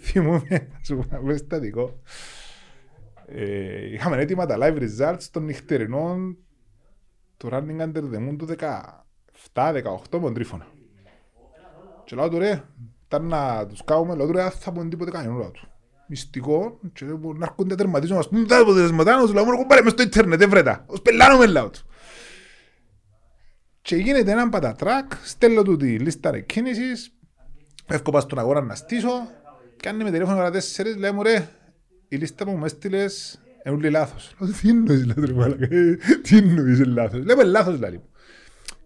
[0.00, 2.00] Θυμούμαι, σου πω περιστατικό.
[3.26, 6.36] Ε, είχαμε έτοιμα τα live results των νυχτερινών
[7.36, 8.46] του Running Under the Moon του
[9.54, 10.66] 17-18 με τρίφωνα.
[12.04, 12.62] Και λέω του ρε,
[13.06, 15.68] ήταν να τους κάνουμε, λέω του ρε, θα πω τίποτε κανένα του
[16.06, 19.92] μυστικό και να έρχονται τερματίζουν μας πούν τα αποτελεσματά να τους λέω μόνο πάρε μες
[19.92, 21.80] στο ίντερνετ έβρετα ως πελάνομαι λαό του
[23.84, 27.12] και γίνεται έναν πατατράκ στέλνω του τη λίστα εκκίνησης
[27.86, 29.10] φεύγω πας στον αγόρα να στήσω
[29.82, 31.48] κάνει με τηλέφωνο ώρα τέσσερις λέει μου ρε
[32.08, 35.06] η λίστα που μου έστειλες είναι όλοι λάθος τι εννοείς
[36.22, 38.00] τι εννοείς λάθος λέμε λάθος δηλαδή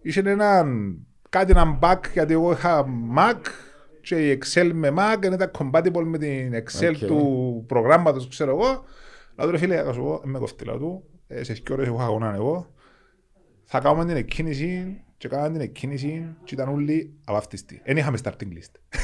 [0.01, 0.97] είχε έναν
[1.29, 2.85] κάτι έναν bug γιατί εγώ είχα
[3.17, 3.39] Mac
[4.01, 7.07] και η Excel με Mac δεν ήταν compatible με την Excel okay.
[7.07, 8.83] του προγράμματος, ξέρω εγώ.
[9.35, 12.33] Λέω του φίλε, θα σου πω, με κοφτή, λέω του, ε, σε σκιώρες έχω αγωνάν
[12.35, 12.73] εγώ.
[13.71, 17.81] Θα κάνουμε την εκκίνηση και κάναμε την εκκίνηση και ήταν όλοι απαυτιστοί.
[17.85, 18.99] Δεν είχαμε starting list.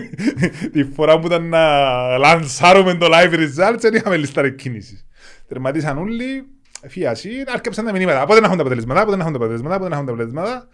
[0.72, 5.06] Τη φορά που ήταν να λανσάρουμε το live results δεν είχαμε λίστα εκκίνησης.
[5.48, 6.44] Τερματίσαν όλοι,
[6.88, 8.26] φιασί, άρκεψαν τα μηνύματα.
[8.26, 10.68] Πότε να έχουν τα αποτελέσματα, πότε να έχουν τα αποτελέσματα, πότε να έχουν τα αποτελέσματα.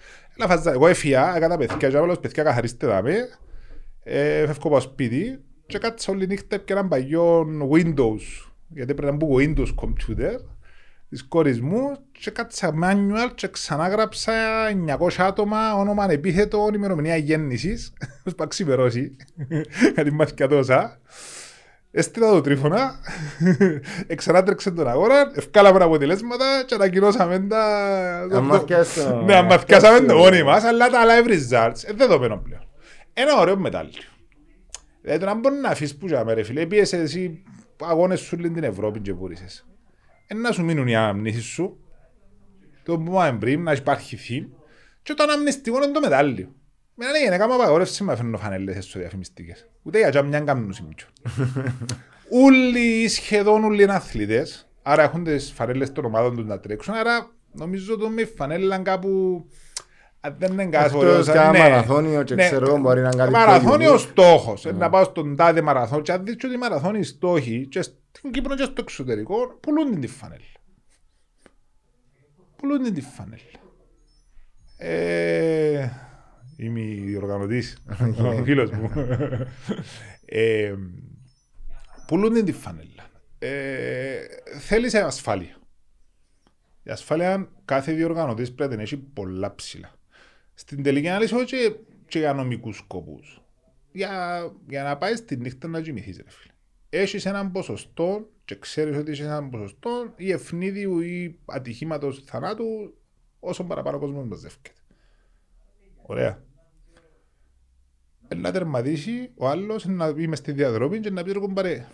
[0.72, 3.14] Εγώ έφυγα, έκανα παιδιά, και όλος παιδιά καθαρίστε δάμε.
[4.02, 9.12] Ε, φεύγω από σπίτι και κάτσα όλη νύχτα και έναν παγιό Windows, γιατί πρέπει να
[9.12, 10.36] μπω Windows computer,
[11.08, 14.32] της κόρης μου και κάτσα manual και ξανά γράψα
[14.98, 17.92] 900 άτομα όνομα επίθετο ημερομηνία γέννησης,
[18.26, 19.16] ως πά ξημερώσει,
[19.94, 21.00] γιατί μάθηκα τόσα.
[21.90, 22.94] Έστειλα το τρίφωνα,
[24.06, 28.26] εξανάτρεξε τον αγόρα, ευκάλαμε αποτελέσματα και ανακοινώσαμε τα...
[29.24, 32.68] Ναι, αμαθιάσαμε το όνει μας, αλλά τα live results, ε, δεν το παίρνω πλέον.
[33.12, 34.02] Ένα ωραίο μετάλλιο.
[35.00, 37.42] Δηλαδή τώρα μπορείς να αφήσεις που ρε φίλε, πίεσαι εσύ
[37.82, 39.66] αγώνες σου την Ευρώπη και πούρισες.
[40.26, 41.80] Ένα να σου μείνουν οι αμνήσεις σου,
[42.82, 44.44] το που πάμε πριν, να υπάρχει θύμ,
[45.02, 46.48] και το αναμνηστικό είναι το μετάλλιο.
[46.94, 49.68] Με ένα γενικά μου απαγόρευση με φέρνω φανέλες στο διαφημιστικές.
[49.82, 50.94] Ούτε για τζάμ μιαν κάνουν σημείο.
[52.30, 57.30] Όλοι, σχεδόν όλοι είναι αθλητές, άρα έχουν τις φανέλες των ομάδων τους να τρέξουν, άρα
[57.52, 59.44] νομίζω ότι με φανέλα κάπου
[60.38, 61.58] δεν είναι κάτι Εκτός και ναι.
[61.58, 62.48] μαραθώνιο και ναι.
[62.48, 64.64] ξέρω μπορεί να κάνει Μαραθώνιος στόχος.
[64.64, 64.72] Ναι.
[64.72, 67.84] Να πάω στον τάδε μαραθώνιο και αν δεις ότι οι μαραθώνιοι στόχοι και
[68.16, 70.44] στην Κύπρο και στο εξωτερικό πουλούν την φανέλα.
[72.56, 73.42] Πουλούν την φανέλα.
[74.78, 75.88] Ε,
[76.56, 77.78] είμαι οργανωτής,
[78.18, 78.90] ο φίλος μου.
[80.24, 80.74] ε,
[82.06, 83.10] πουλούν την φανέλα.
[83.38, 84.18] Ε,
[84.60, 85.56] θέλεις σε ασφάλεια.
[86.82, 89.94] Η ασφάλεια κάθε διοργανωτής πρέπει να έχει πολλά ψηλά
[90.54, 91.56] στην τελική ανάλυση όχι
[92.08, 93.40] και για νομικούς σκοπούς.
[93.92, 96.52] Για, για να πάεις στη νύχτα να κοιμηθείς ρε φίλε.
[96.88, 102.94] Έχεις έναν ποσοστό και ξέρεις ότι έχεις έναν ποσοστό ή ευνίδιου ή ατυχήματος θανάτου
[103.40, 104.80] όσο παραπάνω κόσμος μαζεύκεται.
[106.02, 106.44] Ωραία.
[108.36, 111.86] Να τερματίσει ο άλλος να είμαι στη διαδρομή και να πει ρε κουμπάρε.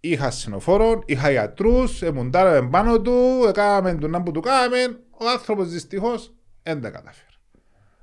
[0.00, 5.68] είχα ασθενοφόρο, είχα γιατρούς, εμουντάραμε πάνω του, έκαναμε του ό,τι που του κάναμε, ο άνθρωπος
[5.68, 7.36] δυστυχώς δεν τα καταφέρει.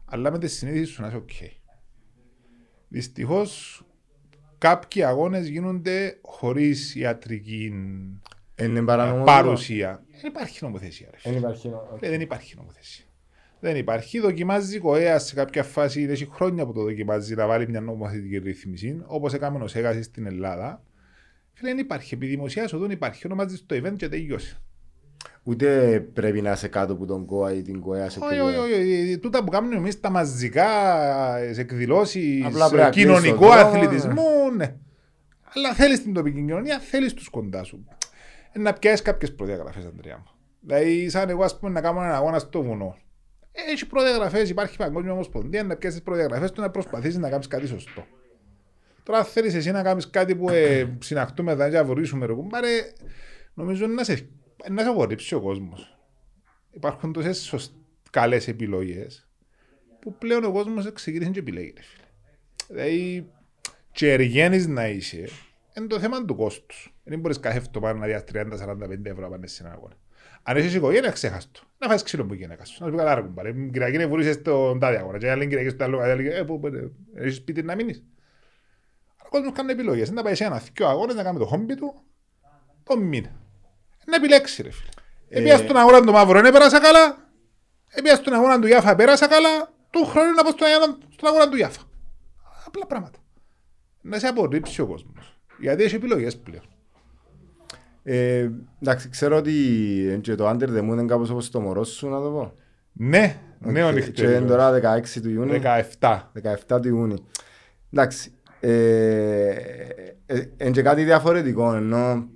[0.05, 1.29] Αλλά με τη συνείδηση σου να είσαι οκ.
[2.87, 3.83] Δυστυχώς
[4.59, 7.73] κάποιοι αγώνες γίνονται χωρίς ιατρική
[8.61, 9.23] Είναι παράνομο.
[9.23, 10.03] παρουσία.
[10.21, 11.07] Δεν υπάρχει νομοθεσία.
[11.11, 11.17] Ρε.
[11.23, 11.37] Δεν φίλε.
[11.45, 11.67] υπάρχει.
[11.69, 13.05] νο- Ε, Δεν υπάρχει νομοθεσία.
[13.59, 14.19] Δεν υπάρχει.
[14.19, 18.37] Δοκιμάζει η ΚΟΕΑ σε κάποια φάση, έχει χρόνια που το δοκιμάζει να βάλει μια νομοθετική
[18.37, 20.83] ρύθμιση, όπως έκαμε ο Σέγαση στην Ελλάδα.
[21.53, 22.13] Φίλε, δεν υπάρχει.
[22.13, 23.25] Επί δημοσία οδού υπάρχει.
[23.25, 24.57] Ονομάζεις το event και τελειώσει.
[25.43, 28.63] Ούτε πρέπει να είσαι κάτω από τον ΚΟΑ ή την ΚΟΕΑ σε Όχι, επίπεδο.
[28.63, 29.17] όχι, όχι.
[29.17, 30.65] Τούτα που κάνουμε εμείς τα μαζικά
[31.37, 34.75] εκδηλώσεις Απλά πρέπει να κλείσεις κοινωνικού το δρόμο, αθλητισμού, ναι.
[35.55, 37.85] Αλλά θέλεις την τοπική κοινωνία, θέλεις τους κοντά σου.
[38.51, 40.27] Ε, Να πιάσεις κάποιες προδιαγραφές, Αντρέα μου.
[40.61, 42.97] Δηλαδή, σαν εγώ, ας πούμε, να κάνω ένα αγώνα στο βουνό.
[43.51, 47.67] Έχει προδιαγραφές, υπάρχει παγκόσμια ομοσπονδία, να πιάσεις τις προδιαγραφές του να προσπαθήσεις να κάνεις κάτι
[47.67, 48.05] σωστό.
[49.03, 52.67] Τώρα, θέλεις εσύ να κάνεις κάτι που ε, συναχτούμε εδώ και βορήσουμε, ρε κουμπάρε,
[53.53, 54.29] νομίζω να σε,
[54.69, 55.97] να σε απορρίψει ο κόσμος.
[56.71, 57.73] Υπάρχουν τόσες
[58.11, 59.27] καλές επιλογές
[59.99, 61.73] που πλέον ο κόσμος ξεκίνησε και επιλέγει.
[61.75, 62.03] ρε φίλε.
[62.67, 63.29] Δηλαδή,
[63.91, 65.29] και εργένει να είσαι,
[65.77, 66.93] είναι το θέμα του κόστους.
[67.03, 69.95] Δεν μπορείς κάθε εβδομάδα να διάσει 30-45 ευρώ να πάνε σε έναν αγώνα.
[70.43, 71.59] Αν έχεις οικογένεια, ξέχαστο.
[71.77, 72.77] Να φας ξύλο που γυναίκα σου.
[72.79, 73.51] Να σου πει καλά, ρε κουμπάρε.
[73.51, 75.17] Την Κυριακή είναι βουρήσε στον τάδε αγώνα.
[75.17, 75.99] Και άλλη Κυριακή στο άλλο.
[75.99, 78.03] άλλη Κυριακή, Ε, πού, πού, ε, έχεις σπίτι να μείνεις.
[79.25, 80.11] Ο κόσμος κάνει επιλογές.
[80.11, 81.93] Να πάει σε ένα θυκιο αγώνες να κάνει το χόμπι του
[82.83, 83.31] τον μήνα.
[84.09, 84.89] Να επιλέξει ρε φίλε.
[85.29, 87.29] Ε, Επία στον αγώνα του Μαύρου δεν πέρασα καλά.
[87.87, 89.73] Επία στον αγώνα του Ιάφα πέρασα καλά.
[89.89, 91.81] Του χρόνου να πω στον αγώνα- στον αγώνα του Ιάφα.
[92.67, 93.19] Απλά πράγματα.
[94.01, 95.39] Να σε απορρίψει ο κόσμος.
[95.59, 96.63] Γιατί έχει επιλογές πλέον.
[98.03, 98.49] Ε,
[98.81, 99.53] εντάξει, ξέρω ότι
[100.11, 102.53] ε, και το Under the Moon είναι κάπως όπως το μωρό σου, να το πω.
[102.93, 104.47] Ναι, νέο Και- Και είναι νυχτερινό.
[104.47, 105.61] τώρα 16 του Ιούνιου.
[105.99, 106.31] 17.
[106.69, 107.25] 17 του Ιούνιου.
[107.93, 108.31] Εντάξει.
[108.59, 109.49] Ε,
[110.25, 112.27] ε, είναι και κάτι διαφορετικό, ενώ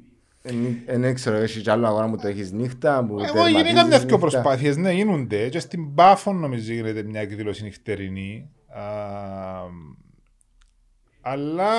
[0.97, 3.97] δεν ξέρω, έχει κι άλλο αγώνα που το έχεις νύχτα, που Εγώ τερματίζεις γίνηκαν μια
[3.97, 4.17] δυο νύχτα.
[4.17, 5.49] προσπάθειες, ναι, γίνονται.
[5.49, 8.49] Και στην Πάφων νομίζω γίνεται μια εκδήλωση νυχτερινή.
[8.67, 8.81] Α,
[11.21, 11.69] αλλά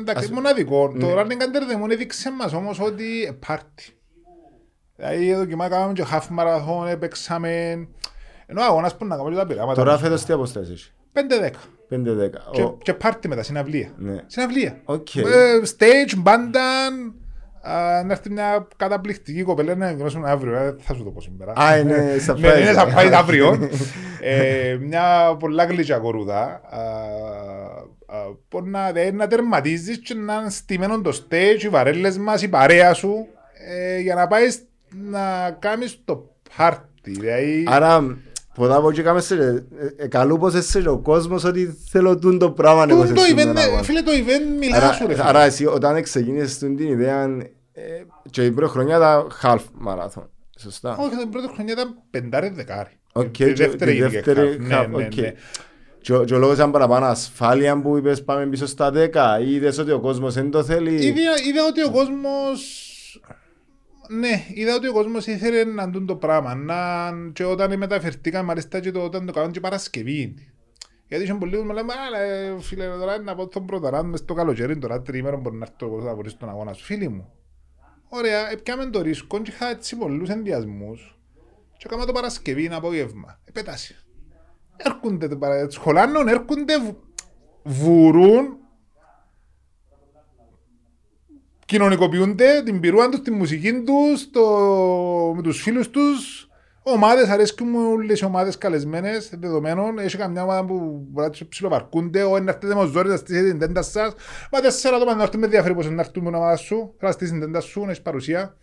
[0.00, 0.88] εντάξει, Ας- μοναδικό.
[0.92, 0.98] Ναι.
[1.00, 3.84] Το Running Under the Moon έδειξε μας όμως ότι ε, πάρτι.
[4.96, 7.88] Δηλαδή δοκιμά κάναμε και half marathon, έπαιξαμε.
[8.46, 9.82] Ενώ ο αγώνας που να κάνουμε και τα πειράματα.
[9.82, 11.26] Τώρα φέτος τι αποστάσεις; Έχει.
[11.26, 11.50] 5-10.
[11.90, 12.30] 5-10.
[12.52, 13.92] Και, Ο- και πάρτι μετά, συναυλία.
[13.98, 14.22] Ναι.
[14.26, 14.80] Συναυλία.
[14.84, 15.14] Οκ.
[15.14, 15.22] Ε,
[15.78, 16.88] stage, μπάντα, α,
[18.04, 21.52] να έρθει μια καταπληκτική κοπέλα να γνώσουμε αύριο, ε, θα σου το πω σήμερα.
[21.60, 22.60] Α, είναι Ναι, surprise.
[22.60, 23.58] είναι surprise αύριο.
[24.20, 26.60] Ε, μια πολλά γλυκιά κορούδα.
[26.70, 26.80] α,
[28.06, 28.16] α,
[28.48, 32.48] που να, δε, να τερματίζεις και να είναι στημένο το stage, οι βαρέλες μας, η
[32.48, 33.26] παρέα σου,
[33.68, 34.62] ε, για να πάεις
[35.10, 36.86] να κάνεις το πάρτι.
[37.10, 38.16] Δηλαδή, Άρα,
[38.58, 39.64] ποτά από εκεί κάμε σε ε,
[40.04, 43.20] ε, καλού πως εσύ ο κόσμος ότι θέλω τούν το πράγμα εγώ τούν σε το
[43.20, 43.82] σήμερα event, να ε, κάνω.
[43.82, 45.28] φίλε, το event μιλά Άρα- σου ρε φίλε.
[45.28, 47.22] Άρα εσύ όταν ξεκίνησες την ιδέα
[47.72, 47.82] ε,
[48.30, 50.26] και η πρώτη χρονιά ήταν half marathon.
[50.60, 52.90] Σωστά; Όχι, την πρώτη χρονιά ήταν πεντάρι δεκάρι.
[53.12, 54.66] Οκ, Τη και δεύτερη τη γίνηκε δεύτερη half.
[54.66, 55.14] Ναι, half, ναι, οκ.
[55.14, 55.32] ναι.
[56.00, 59.54] Και ο- και ο λόγος ήταν παραπάνω ασφάλεια που είπες πάμε πίσω στα 10 ή
[59.54, 62.60] είδες ότι ο κόσμος δεν το θέλει; Είδα, είδα ότι ο κόσμος
[64.08, 66.54] ναι, είδα ότι ο κόσμος ήθελε να δουν το πράγμα.
[66.54, 70.34] Να, και όταν μεταφερθήκαν, μάλιστα και το, όταν το κάνουν και Παρασκευή.
[71.08, 74.20] Γιατί είχαν πολλοί που μου λένε, αλλά ε, φίλε, τώρα είναι από τον πρώτο μες
[74.20, 76.84] στο καλοκαίρι, τώρα τρίμερο μπορεί να έρθω να βρεις τον αγώνα σου.
[76.84, 77.32] Φίλοι μου,
[78.08, 81.18] ωραία, έπιαμε το ρίσκο και είχα έτσι πολλούς ενδιασμούς
[81.76, 83.40] και έκανα το Παρασκευή, ένα απόγευμα.
[83.44, 84.04] Επέτασε.
[84.76, 87.02] Έρχονται, το παρα- σχολάνων, έρχονται, βου-
[87.62, 88.56] βουρούν
[91.68, 94.42] κοινωνικοποιούνται την πυρούα τους, τη μουσική τους, το...
[95.36, 96.48] με τους φίλους τους.
[96.82, 99.98] Ομάδες, αρέσκουν μου όλες οι ομάδες καλεσμένες, δεδομένων.
[99.98, 102.22] Έχει καμιά ομάδα που μπορεί να τους ψιλοπαρκούνται.
[102.22, 104.14] Ο να έρθετε με ζόρι, να στήσετε την τέντα σας.
[104.52, 106.94] Μα τέσσερα άτομα να έρθουν με διαφέρει πως να έρθουν με την ομάδα σου.
[106.98, 108.56] Θα στήσεις την τέντα σου, να έχεις παρουσία.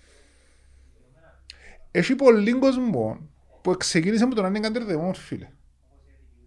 [1.91, 3.29] Έχει πολύ κόσμο
[3.61, 5.47] που ξεκίνησε με τον Running Under the Moon, φίλε.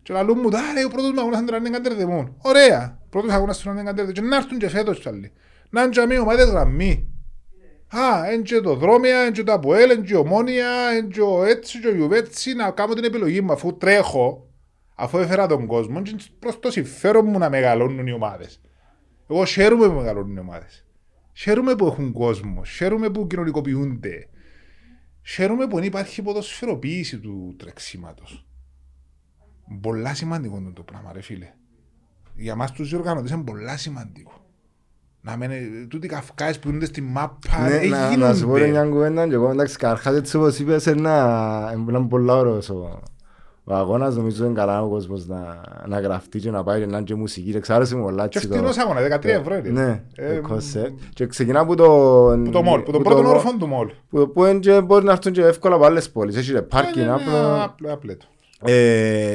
[0.03, 2.33] Και λαλούν μου, «Τάρε, ο πρώτος μου αγώνας είναι το Running Under the Moon».
[2.39, 2.99] Ωραία.
[3.11, 4.13] Πρώτος αγώνας στο Running Under the Moon.
[4.13, 5.33] Και να έρθουν και φέτος κι άλλοι.
[5.71, 7.13] Να είναι και αμοί ομάδες γραμμή.
[7.89, 11.21] Α, είναι και το δρόμια, είναι και το Αποέλ, είναι και η ομόνια, είναι και
[11.21, 12.55] ο έτσι και ο Ιουβέτσι.
[12.55, 14.51] Να κάνω την επιλογή μου αφού τρέχω,
[14.95, 18.61] αφού έφερα τον κόσμο, και προς το συμφέρον μου να μεγαλώνουν οι ομάδες.
[19.31, 20.87] Εγώ χαίρομαι που μεγαλώνουν οι ομάδες.
[21.33, 24.29] Χαίρομαι που έχουν κόσμο, χαίρομαι που κοινωνικοποιούνται.
[25.23, 28.47] Χαίρομαι που δεν υπάρχει ποδοσφαιροποίηση του τρεξίματος.
[29.81, 31.53] Πολλά σημαντικό είναι το πράγμα, ρε φίλε.
[32.35, 34.48] Για μας τους διοργανωτές είναι πολλά σημαντικό.
[35.31, 38.59] Να μένει, τούτοι οι καυκάες που είναι στη μάπα, Ναι, δεν να, να σου πω
[38.59, 38.71] γίνονται.
[38.71, 43.01] μια κουβέντα και εγώ εντάξει καταρχάς έτσι όπως είπες είναι ένα είναι πολλά ωραίος ο,
[43.65, 46.97] ο αγώνας νομίζω είναι καλά ο κόσμος να, να γραφτεί και να πάει και να
[46.97, 49.69] είναι και μουσική και ξάρεσε μου πολλά Και φτηνός αγώνα, 13 ευρώ είναι.
[49.69, 50.93] Ναι, Ε, το concept.
[51.15, 51.85] Και ξεκινά από το...
[52.45, 53.91] Που το μόλ, που τον πρώτον όροφο του μόλ.
[54.11, 56.37] Που, που είναι και μπορεί να έρθουν και εύκολα από άλλες πόλεις.
[56.37, 57.63] Έχει και πάρκινγκ, Ναι, ναι, ναι, άπλο.
[57.65, 58.27] απλό- απλέτο.
[58.65, 59.33] Ε,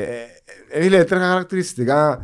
[0.72, 2.22] ε, Φίλε, τρέχα χαρακτηριστικά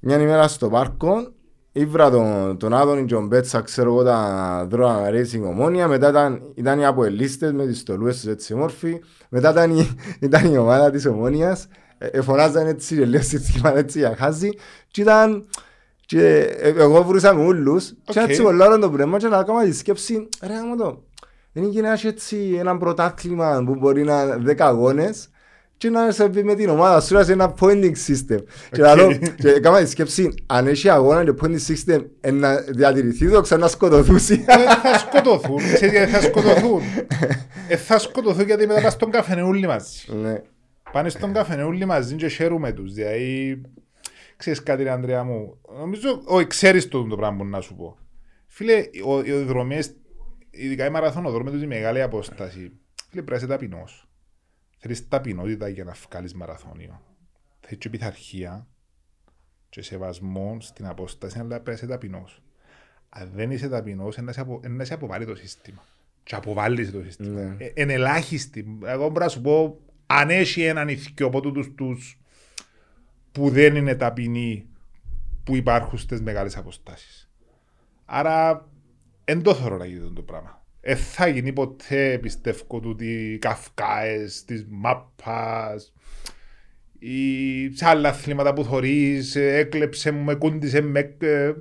[0.00, 1.32] μια ημέρα στο πάρκο
[1.76, 5.88] Ήβρα τον, τον Άδωνη και τον Πέτσα, ξέρω εγώ, τα δρόμα racing ομόνια.
[5.88, 9.00] Μετά ήταν, ήταν οι αποελίστες με τις στολούες τους έτσι μόρφοι.
[9.28, 11.66] Μετά ήταν η, ήταν η ομάδα της Ομόνοιας.
[11.98, 14.50] Ε, ε, φωνάζαν έτσι και λέω σύστημα έτσι για χάζι.
[14.90, 15.46] Και ήταν...
[16.06, 17.92] Και ε, εγώ εβρούσα με ούλους.
[18.04, 18.28] Και Οκ.
[18.28, 20.28] έτσι πολλά το πνεύμα και να κάνω τη σκέψη.
[20.42, 21.02] Ρε γαμώτο.
[21.52, 25.28] Δεν είναι να έχει έτσι ένα πρωτάθλημα που μπορεί να είναι δέκα αγώνες
[25.76, 28.38] και να σε πει με την ομάδα σου να σε ένα pointing system.
[28.70, 32.56] Και να λέω, και έκανα τη σκέψη, αν έχει αγώνα και pointing system ε, να
[32.56, 34.44] διατηρηθεί το ξανά σκοτωθούσει.
[34.46, 36.80] Ε, θα σκοτωθούν, ξέρεις γιατί θα σκοτωθούν.
[37.68, 40.00] Ε, θα σκοτωθούν γιατί μετά πας στον καφενεούλι μαζί.
[40.22, 40.40] Ναι.
[40.92, 42.92] Πάνε στον καφενεούλι μαζί και χαίρουμε τους.
[42.92, 43.60] Δηλαδή,
[44.36, 47.96] ξέρεις κάτι ρε Ανδρέα μου, νομίζω, όχι ξέρεις το, το πράγμα που να σου πω.
[48.46, 49.92] Φίλε, ο- οι οδρομίες,
[50.50, 52.58] ειδικά οι μαραθωνοδρόμοι τους η μεγάλη απόσταση,
[53.10, 54.08] φίλε πρέπει να είσαι ταπεινός.
[54.86, 57.00] Θέλεις ταπεινότητα για να βγάλεις μαραθώνιο.
[57.60, 58.66] Θέλεις και πειθαρχία
[59.68, 62.42] και σεβασμό στην απόσταση, αλλά πρέπει να είσαι ταπεινός.
[63.08, 65.84] Αν δεν είσαι ταπεινός, είναι να σε απο- είναι να σε αποβάλει το σύστημα.
[66.22, 67.40] Και αποβάλλεις το σύστημα.
[67.40, 67.64] Ναι.
[67.64, 68.78] Ε, εν ελάχιστη.
[68.84, 72.20] Εγώ μπορώ να σου πω, αν έχει έναν ηθικιο από τούτους τους
[73.32, 74.66] που δεν είναι ταπεινοί
[75.44, 77.30] που υπάρχουν στις μεγάλες αποστάσεις.
[78.04, 78.68] Άρα,
[79.24, 80.63] δεν το θέλω να γίνει το πράγμα.
[80.86, 85.92] Δεν θα γίνει ποτέ, πιστεύω, τούτοι οι καυκάες της μάπας
[86.98, 91.16] ή σε άλλα αθλήματα που θωρείς, ε, έκλεψε μου, με κούντισε, με...
[91.20, 91.52] ε,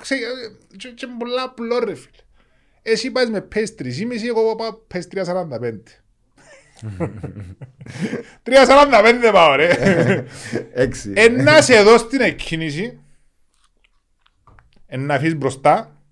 [0.00, 2.16] ξέ- ε, και- και πολλά απλό ρε φίλε.
[2.82, 3.88] Εσύ πας με πες 3,5,
[4.26, 5.22] εγώ πάω πες 3,45.
[8.42, 9.70] 3,45 πάω ρε.
[10.72, 11.12] Έξι.
[11.14, 12.98] Εν να σε δω στην εκκίνηση,
[14.86, 16.02] εν να αφήσεις μπροστά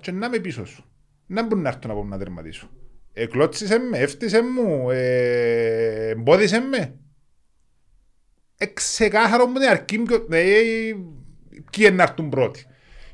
[0.00, 0.82] και να είμαι πίσω σου.
[1.30, 2.70] Να μπορεί να έρθω να πω να τερματίσω.
[3.12, 6.94] Εκλώτσισε με, έφτισε μου, ε, εμπόδισε με.
[8.56, 10.42] Εξεκάθαρο μου την αρκή μου, ναι,
[11.70, 12.66] ποιοι είναι να έρθουν πρώτοι.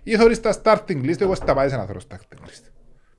[0.03, 2.71] Ή θωρείς τα starting list, εγώ στα πάει σε να θωρώ starting list.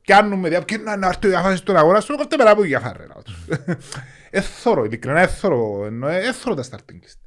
[0.01, 2.79] Πιάνουμε διά, ποιοι είναι να έρθουν για φάση στον αγώνα σου, κόφτε πέρα από για
[2.79, 3.05] φάρε.
[4.29, 7.19] Έθωρο, ειλικρινά έθωρο, εννοώ, έθωρο τα starting list.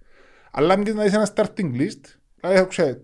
[0.51, 2.01] Αλλά αν και να είσαι ένα starting list,
[2.41, 3.01] δηλαδή ξέρω,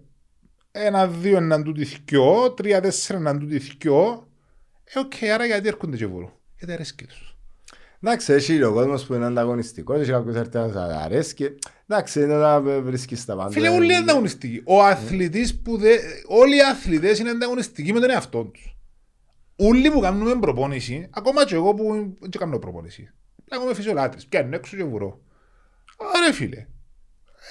[0.70, 4.29] ένα, δύο έναν τούτη θκιό, τρία, τέσσερα έναν τούτη θκιό,
[4.85, 6.33] ε, οκ, άρα γιατί έρχονται και μπορούν.
[6.57, 7.37] Γιατί αρέσκει τους.
[8.03, 11.57] Εντάξει, έχει ο κόσμος που είναι ανταγωνιστικός, έχει κάποιος έρθει να σας αρέσει.
[11.88, 13.51] Εντάξει, είναι να βρίσκεις τα πάντα.
[13.51, 14.62] Φίλε, όλοι είναι ανταγωνιστικοί.
[14.64, 15.97] Ο αθλητής που δε...
[16.27, 18.77] Όλοι οι αθλητές είναι ανταγωνιστικοί με τον εαυτό τους.
[19.57, 23.11] Όλοι που κάνουμε προπόνηση, ακόμα και εγώ που δεν κάνω προπόνηση.
[23.53, 25.20] Λέγω με φυσιολάτρες, πιάνουν έξω και βουρώ.
[25.97, 26.66] Ωραία φίλε.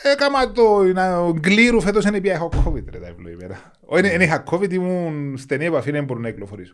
[0.02, 3.72] Έκαμα το να γκλήρου φέτος είναι πια έχω COVID ρε τα ευλογημένα.
[3.82, 6.74] Όχι, δεν είχα COVID, ήμουν στενή επαφή, δεν μπορώ να κυκλοφορήσω.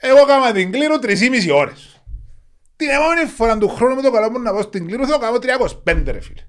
[0.00, 2.02] Εγώ έκαμα την κλήρου 3,5 ώρες.
[2.76, 5.38] Την επόμενη φορά του χρόνου με το καλό μου να πάω στην κλήρου θα κάνω
[5.84, 6.42] 325 ρε φίλε.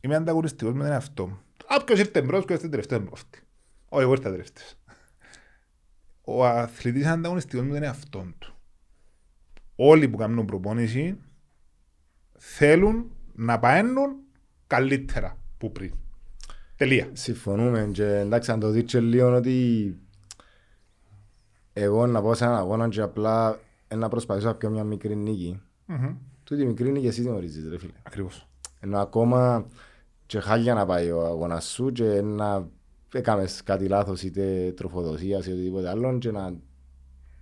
[0.00, 1.40] Είμαι ανταγωνιστικός με τον εαυτό μου.
[1.80, 3.38] Όποιος ήρθε μπρος και ήρθε τελευταίο με αυτή.
[3.88, 4.74] Όχι, εγώ ήρθα τελευταίος.
[6.24, 8.54] Ο αθλητής είναι ανταγωνιστικός με τον εαυτό του.
[9.76, 11.18] Όλοι που κάνουν προπόνηση
[12.38, 14.23] θέλουν να παίρνουν
[14.66, 15.92] καλύτερα που πριν.
[16.76, 17.08] Τελεία.
[17.12, 19.96] Συμφωνούμε και εντάξει αν το δεις και λίγο ότι
[21.72, 25.16] εγώ να πάω σε έναν αγώνα και απλά ε, να προσπαθήσω να πιω μια μικρή
[25.16, 25.60] νίκη.
[25.86, 26.16] Μμμ.
[26.44, 27.92] Τούτη η μικρή νίκη εσύ την ορίζεις ρε φίλε.
[28.02, 28.48] Ακριβώς.
[28.80, 29.66] Ενώ ακόμα
[30.26, 32.68] και χάλια να πάει ο αγώνας σου και να
[33.12, 36.54] έκαμες κάτι λάθος είτε τροφοδοσίας ή οτιδήποτε άλλο και να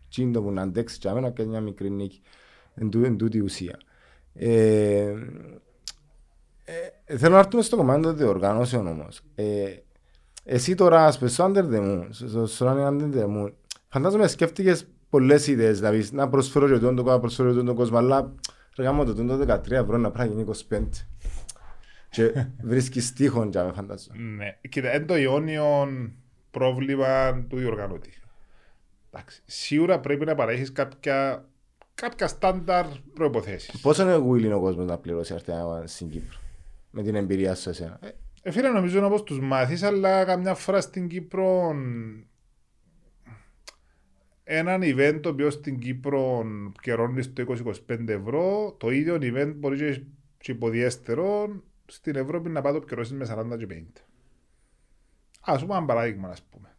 [0.08, 2.20] τσίντο που να αντέξεις και αμένα και μια μικρή νίκη.
[2.74, 3.78] Εν, τού, εν τούτη η ουσία.
[4.34, 5.14] Ε,
[6.64, 9.20] ε, θέλω να έρθουμε στο κομμάτι των διοργάνωσεων όμως.
[9.34, 9.64] Ε,
[10.44, 13.52] εσύ τώρα ας πες στο Under the Moon, στο- στο Running Under the Moon,
[13.88, 18.32] φαντάζομαι σκέφτηκες πολλές ιδέες, δηλαδή να προσφέρω και τον, να προσφέρω και τον κόσμο, αλλά
[18.76, 21.06] ρε γάμο το το 13 ευρώ να πρέπει να γίνει 25.
[22.10, 22.32] Και
[22.70, 24.18] βρίσκεις τείχον για με φαντάζομαι.
[24.36, 24.58] Ναι.
[24.68, 25.88] Κοίτα, είναι το ιόνιο
[26.50, 28.10] πρόβλημα του διοργανώτη.
[29.10, 29.42] Εντάξει.
[29.46, 31.44] Σίγουρα πρέπει να παρέχεις κάποια,
[31.94, 33.80] κάποια στάνταρ προϋποθέσεις.
[33.80, 35.52] Πόσο είναι willing ο κόσμος να πληρώσει αυτή
[35.84, 36.38] στην Κύπρο,
[36.92, 37.98] με την εμπειρία σου εσένα.
[38.02, 38.08] Ε,
[38.44, 41.74] Ε, φίλε, νομίζω να πως τους μάθεις, αλλά καμιά φορά στην Κύπρο
[44.44, 46.44] έναν event το οποίο στην Κύπρο
[46.82, 47.42] καιρώνεις το
[47.88, 50.02] 20-25 ευρώ, το ίδιο event μπορεί και,
[50.38, 54.02] και υποδιέστερο στην Ευρώπη να πάει το καιρώσεις με 40 και 50.
[55.40, 56.76] Ας πούμε ένα παράδειγμα, ας πούμε.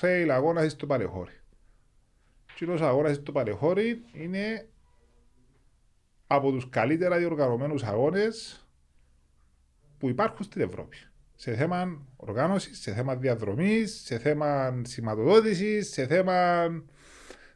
[0.00, 1.32] Trail αγώνας στο Παλαιχώρι.
[2.54, 4.68] Κοινός αγώνας στο Παλαιχώρι είναι
[6.26, 8.65] από τους καλύτερα διοργανωμένους αγώνες
[9.98, 10.96] που υπάρχουν στην Ευρώπη.
[11.34, 16.66] Σε θέμα οργάνωσης, σε θέμα διαδρομής, σε θέμα σηματοδότησης, σε θέμα.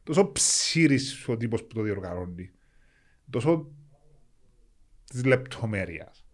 [0.02, 2.50] τόσο ψήρης ο τύπος που το διοργανώνει.
[3.30, 3.70] Τόσο
[5.10, 6.24] της λεπτομέρειας.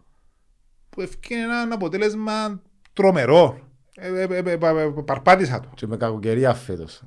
[0.90, 3.60] Που ευκαιρία ένα αποτέλεσμα τρομερό.
[3.94, 4.56] Ε, ε, ε,
[5.04, 5.70] παρπάτησα το.
[5.74, 7.02] Και με κακοκαιρία φέτος.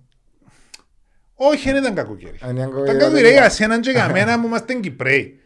[1.34, 2.40] Όχι, δεν ήταν κακοκαιρία.
[2.42, 5.40] Αν είναι Τα κακοκαιρία, κακοκαιρία δεν- για σένα και για μένα που είμαστε Κυπρέοι.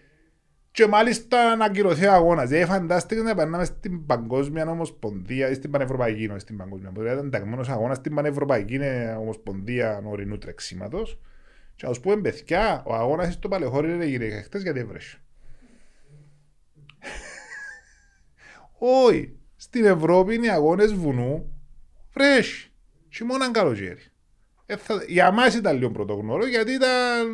[0.74, 2.50] Και μάλιστα να ακυρωθεί ο αγώνας.
[2.50, 6.92] Δηλαδή φαντάστηκε να περνάμε στην Παγκόσμια Ομοσπονδία ή στην Πανευρωπαϊκή, όχι στην Παγκόσμια.
[6.92, 11.20] Μπορεί να ήταν ταγμένος αγώνας στην Πανευρωπαϊκή ε, Ομοσπονδία ορεινού τρεξίματος.
[11.76, 15.18] Και να τους πούμε παιδιά, ο αγώνας στο Παλαιχώρι είναι γύρω χτες γιατί έβρεσε.
[18.78, 19.36] Όχι.
[19.56, 21.62] Στην Ευρώπη είναι οι αγώνες βουνού
[22.14, 22.72] βρέσει.
[23.10, 24.02] Χειμώνα καλοκαίρι.
[24.66, 27.28] Ε, θα- για μας ήταν λίγο πρωτόγνωρο γιατί ήταν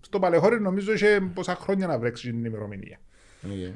[0.00, 2.98] στο Παλαιχώρι νομίζω είχε πόσα χρόνια να βρέξει την ημερομηνία.
[3.44, 3.74] Οκ.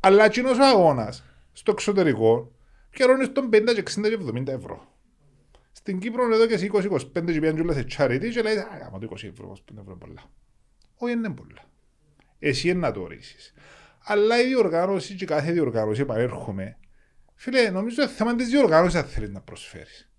[0.00, 2.52] Αλλά εκείνος ο αγώνας στο εξωτερικό
[2.90, 4.90] πληρώνεις τον 50 και 60 και 70 ευρώ.
[5.72, 8.98] Στην Κύπρο εδώ και σε 20-25 και πιάνε κιόλας σε charity και λέει «Α, άμα
[8.98, 10.22] το 20 ευρώ, 25 ευρώ είναι πολλά».
[10.96, 11.64] Όχι, είναι πολλά.
[12.38, 13.54] Εσύ είναι να το ορίσεις.
[14.04, 16.76] Αλλά η διοργάνωση και κάθε διοργάνωση επανέρχομαι.
[17.34, 20.10] Φίλε, νομίζω είναι θέμα της διοργάνωσης αν θέλεις να προσφέρεις.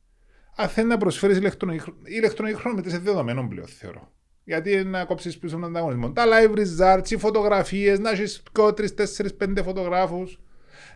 [0.56, 4.12] Αν θέλει να προσφέρει ηλεκτρονική, χρ- η ηλεκτρονική χρονομετρήση είναι δεδομένο πλέον, θεωρώ.
[4.44, 6.12] Γιατί είναι να κόψεις πίσω τον ανταγωνισμό.
[6.12, 8.44] Τα live results, οι φωτογραφίες, να έχεις
[8.76, 10.40] τρεις, τέσσερις, πέντε φωτογράφους.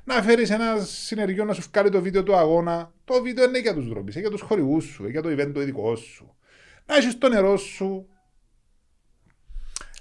[0.03, 2.93] Να φέρεις ένα συνεργείο να σου βγάλει το βίντεο του αγώνα.
[3.05, 5.95] Το βίντεο είναι για τους δρόμου, για τους χορηγούς σου, για το event το ειδικό
[5.95, 6.35] σου.
[6.85, 8.07] Να έχεις το νερό σου,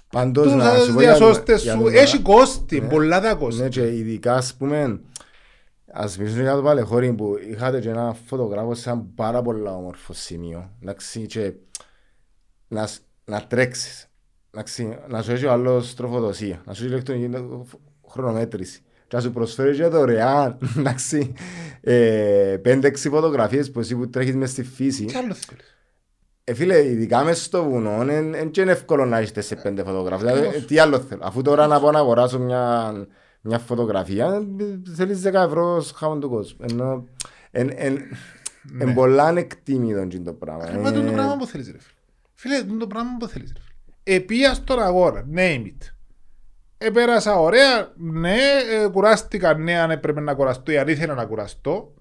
[0.09, 1.79] Πάντως να του σου πω για το- διασώστες για σου.
[1.81, 2.87] το- Έχει κόστη, Ναι.
[2.87, 3.61] πολλά τα κόστη.
[3.61, 5.01] Ναι, και ειδικά ας πούμε,
[5.91, 10.13] ας μιλήσουμε για το Παλαιχώρι που είχατε και ένα φωτογράφο σε ένα πάρα πολλά όμορφο
[10.13, 10.71] σημείο.
[10.81, 11.53] Εντάξει, και
[12.67, 14.07] να, σ- να τρέξεις.
[14.51, 17.37] Εντάξει, να σου έχει ο άλλος τροφοδοσία, να σου έχει ηλεκτρονική
[18.09, 18.81] χρονομέτρηση.
[19.07, 21.33] Και να σου προσφέρει και δωρεάν, εντάξει,
[21.81, 25.05] ε, πέντε-έξι φωτογραφίες που εσύ που τρέχεις μες στη φύση.
[25.05, 25.77] Τι άλλο θέλεις;
[26.43, 30.23] Ε, φίλε, ειδικά μέσα στο βουνό, δεν είναι εύκολο να έχεις σε πέντε φωτογράφους.
[30.25, 30.63] Δηλαδή, Ακριβώς.
[30.63, 31.21] ε, τι άλλο θέλω.
[31.25, 32.93] Αφού τώρα να πάω να αγοράσω μια,
[33.41, 34.25] μια φωτογραφία,
[34.59, 36.65] ε, θέλεις 10 ευρώ σχάμον του κόσμου.
[36.69, 37.07] Ενώ,
[37.51, 37.97] εν, εν,
[38.79, 40.79] εν πολλά ανεκτήμητο είναι το πράγμα.
[40.81, 41.91] Μα το Ε, πράγμα που θέλεις ρε φίλε.
[42.39, 44.17] Φίλε, το είναι το πράγμα που θέλεις ρε φίλε.
[44.17, 45.91] Επία στον αγώνα, name it.
[46.77, 48.37] Επέρασα ωραία, ναι,
[48.71, 51.93] ε, κουράστηκα, ναι, αν έπρεπε να κουραστώ ή αν ήθελα να κουραστώ.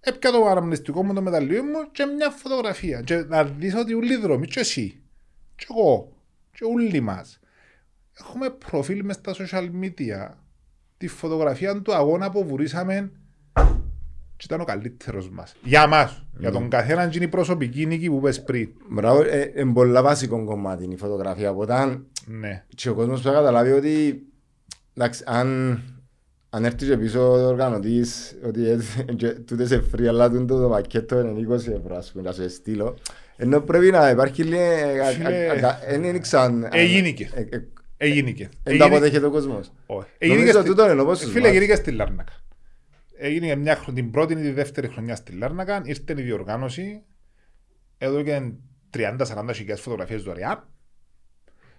[0.00, 3.00] Έπια το αναμνηστικό μου, το μεταλλείο μου και μια φωτογραφία.
[3.00, 5.02] Και να δεις ότι όλοι οι δρόμοι, και εσύ,
[5.56, 6.12] και εγώ,
[6.52, 7.40] και όλοι μας,
[8.20, 10.34] έχουμε προφίλ μες στα social media
[10.96, 13.12] τη φωτογραφία του αγώνα που βουρήσαμε
[14.40, 15.54] και ήταν ο καλύτερος μας.
[15.62, 16.24] Για μας.
[16.38, 18.68] Για τον καθέναν είναι η προσωπική νίκη που πες πριν.
[18.90, 21.50] Μπράβο, ε, είναι πολλά βασικό κομμάτι η φωτογραφία.
[21.50, 22.64] Οπότε, Ναι.
[22.74, 24.22] και ο κόσμος πρέπει να καταλάβει ότι
[24.94, 25.80] εντάξει, αν,
[26.50, 30.68] αν έρθεις και πίσω ο οργανωτής ότι έτσι, και τούτες σε free αλλά τούτο το
[30.68, 32.94] πακέτο είναι 20 ευρώ ας πούμε να σου στείλω
[33.36, 34.60] ενώ πρέπει να υπάρχει λίγο
[35.16, 35.60] Φίλε,
[35.90, 37.30] δεν ήξαν εγίνηκε.
[37.96, 38.44] Έγινε και.
[38.44, 40.06] δεν το Έγινε- αποδέχεται ο κόσμος Όχι.
[40.18, 41.54] Έγινε και νομίζω στη- τούτο είναι όπως στους Φίλε, μάτς.
[41.56, 42.32] έγινε και στη Λάρνακα.
[43.22, 47.02] Έγινε μια χρονιά, την πρώτη ή τη δεύτερη χρονιά στη Λάρνακα, ήρθε η διοργάνωση,
[47.98, 48.52] εδώ και
[48.90, 50.68] 30-40 χιλιάδες φωτογραφίες δωρεάν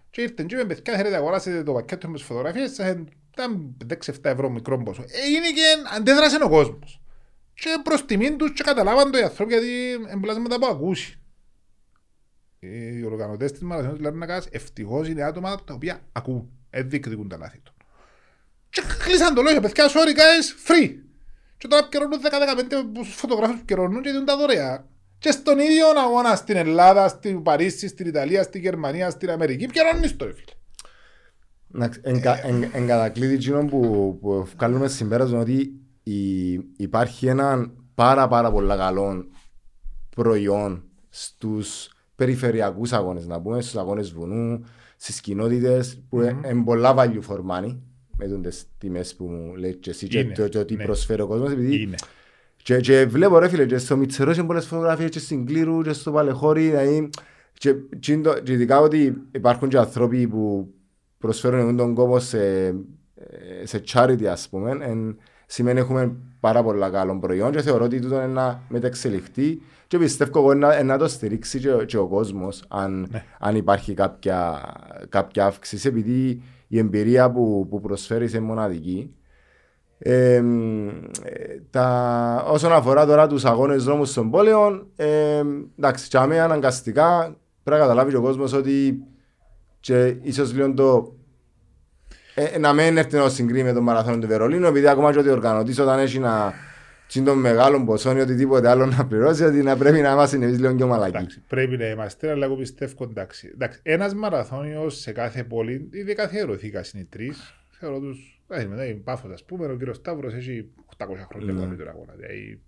[0.09, 2.95] και ήρθε και είπε, παιδιά, θέλετε να αγοράσετε το πακέτο με τις φωτογραφίες, σας
[3.31, 5.03] ήταν 6-7 ευρώ μικρό ποσό.
[5.25, 7.01] Έγινε και αντέδρασε ο κόσμος.
[7.53, 11.19] Και προς τιμήν τους και καταλάβαν το οι άνθρωποι γιατί εμπλάσματα που ακούσει.
[12.59, 17.37] Οι οργανωτές της Μαραθώνης της Λάρνακας ευτυχώς είναι άτομα τα οποία ακούν, δεν διεκδικούν τα
[17.37, 17.75] λάθη τους.
[18.69, 21.09] Και κλείσαν το λόγιο, παιδιά, sorry guys, free.
[21.61, 22.19] Και τώρα επικαιρώνουν
[23.03, 24.85] 10-15 φωτογράφους που επικαιρώνουν και δίνουν τα δωρεά.
[25.19, 30.15] Και στον ίδιο αγώνα στην Ελλάδα, στην Παρίσι, στην Ιταλία, στην Γερμανία, στην Αμερική, επικαιρώνεις
[30.15, 30.51] το, ρε φίλε.
[31.75, 33.79] Εντάξει, εν κα- εν- εν κατακλείδη εκείνο που,
[34.21, 39.25] που βγάλουμε συμπέρασμα ότι η- υπάρχει ένα πάρα πάρα πολύ καλό
[40.15, 44.65] προϊόν στους περιφερειακούς αγώνες, να πούμε, στους αγώνες βουνού,
[44.97, 47.77] στις κοινότητες που είναι πολλά value for money,
[48.29, 50.83] με τις τιμές που μου λέει και εσύ και Είναι, το, το τι ναι.
[50.83, 51.95] προσφέρει ο κόσμος, επειδή Είναι.
[52.63, 55.93] και, και βλέπω ρε φίλε, και στο Μητσερός έχει πολλές φωτογραφίες και στην Κλήρου και
[55.93, 57.09] στο Παλαιχώρι, δηλαδή,
[57.53, 60.73] και, και, είναι το- και ειδικά ότι υπάρχουν και άνθρωποι που
[61.17, 62.65] προσφέρουν τον κόπο σε,
[63.15, 67.99] ε, σε charity ας πούμε, εν, σημαίνει έχουμε πάρα πολλά καλό προϊόν και θεωρώ ότι
[67.99, 72.63] τούτο είναι να μεταξελιχθεί και πιστεύω εγώ να, να το στηρίξει και, και ο κόσμος
[72.67, 73.23] αν, Ναι.
[73.39, 74.61] αν υπάρχει κάποια,
[75.09, 76.41] κάποια αύξηση επειδή
[76.71, 79.15] η εμπειρία που, που προσφέρεις είναι μοναδική.
[79.97, 80.41] Ε, ε,
[81.69, 85.41] τα, όσον αφορά τώρα τους αγώνες δρόμους των πόλεων, ε,
[85.77, 89.03] εντάξει, και αμέ αναγκαστικά πρέπει να καταλάβει και ο κόσμος ότι
[89.79, 91.15] και ίσως λίγο το
[92.35, 95.23] ε, να μην έρθει να συγκρίνει με τον μαραθώνιο του Βερολίνου, επειδή ακόμα και ο
[95.23, 96.53] διοργανωτής όταν έχει να
[97.19, 100.59] είναι τον μεγάλο ποσό ή οτιδήποτε άλλο να πληρώσει, ότι να πρέπει να είμαστε εμείς
[100.59, 101.17] λίγο και μαλακοί.
[101.17, 103.51] Εντάξει, πρέπει να είμαστε, αλλά εγώ πιστεύω εντάξει.
[103.53, 109.31] εντάξει ένας μαραθώνιος σε κάθε πόλη, ήδη κάθε ερωθήκα είναι τρεις, θεωρώ τους, δηλαδή πάφος
[109.31, 111.59] ας πούμε, ο κύριος Σταύρος έχει 800 χρόνια ναι.
[111.59, 112.61] μεγαλύτερο αγώνα, δηλαδή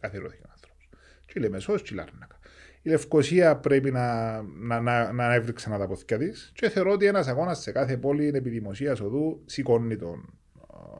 [0.00, 0.88] κάθε ερωθήκα άνθρωπος.
[1.26, 2.38] Και η Λεμεσός και η Λάρνακα.
[2.82, 6.52] Η Λευκοσία πρέπει να, να, να, να έβρει ξανά τα ποθηκιά της.
[6.54, 10.38] Και θεωρώ ότι ένας αγώνας σε κάθε πόλη επί δημοσία οδού σηκώνει τον.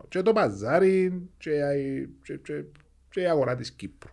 [0.09, 1.51] Και το παζάρι και,
[2.23, 2.65] και, και, και
[3.21, 4.11] η αγορά της Κύπρου.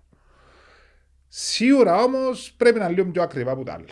[1.28, 3.86] Σίγουρα όμως πρέπει να είναι λίγο πιο ακριβά από τα άλλα.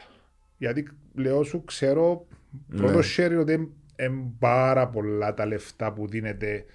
[0.58, 2.28] Γιατί λέω σου, ξέρω
[2.68, 2.78] ναι.
[2.78, 6.66] πρώτο χέρι ότι είναι πάρα πολλά τα λεφτά που δίνεται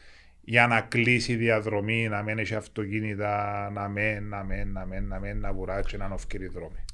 [0.45, 5.07] για να κλείσει η διαδρομή, να μένει σε αυτοκίνητα, να μένει, να μένει, να μένει,
[5.07, 6.85] να μένει, να βουράξει, να είναι δρόμοι.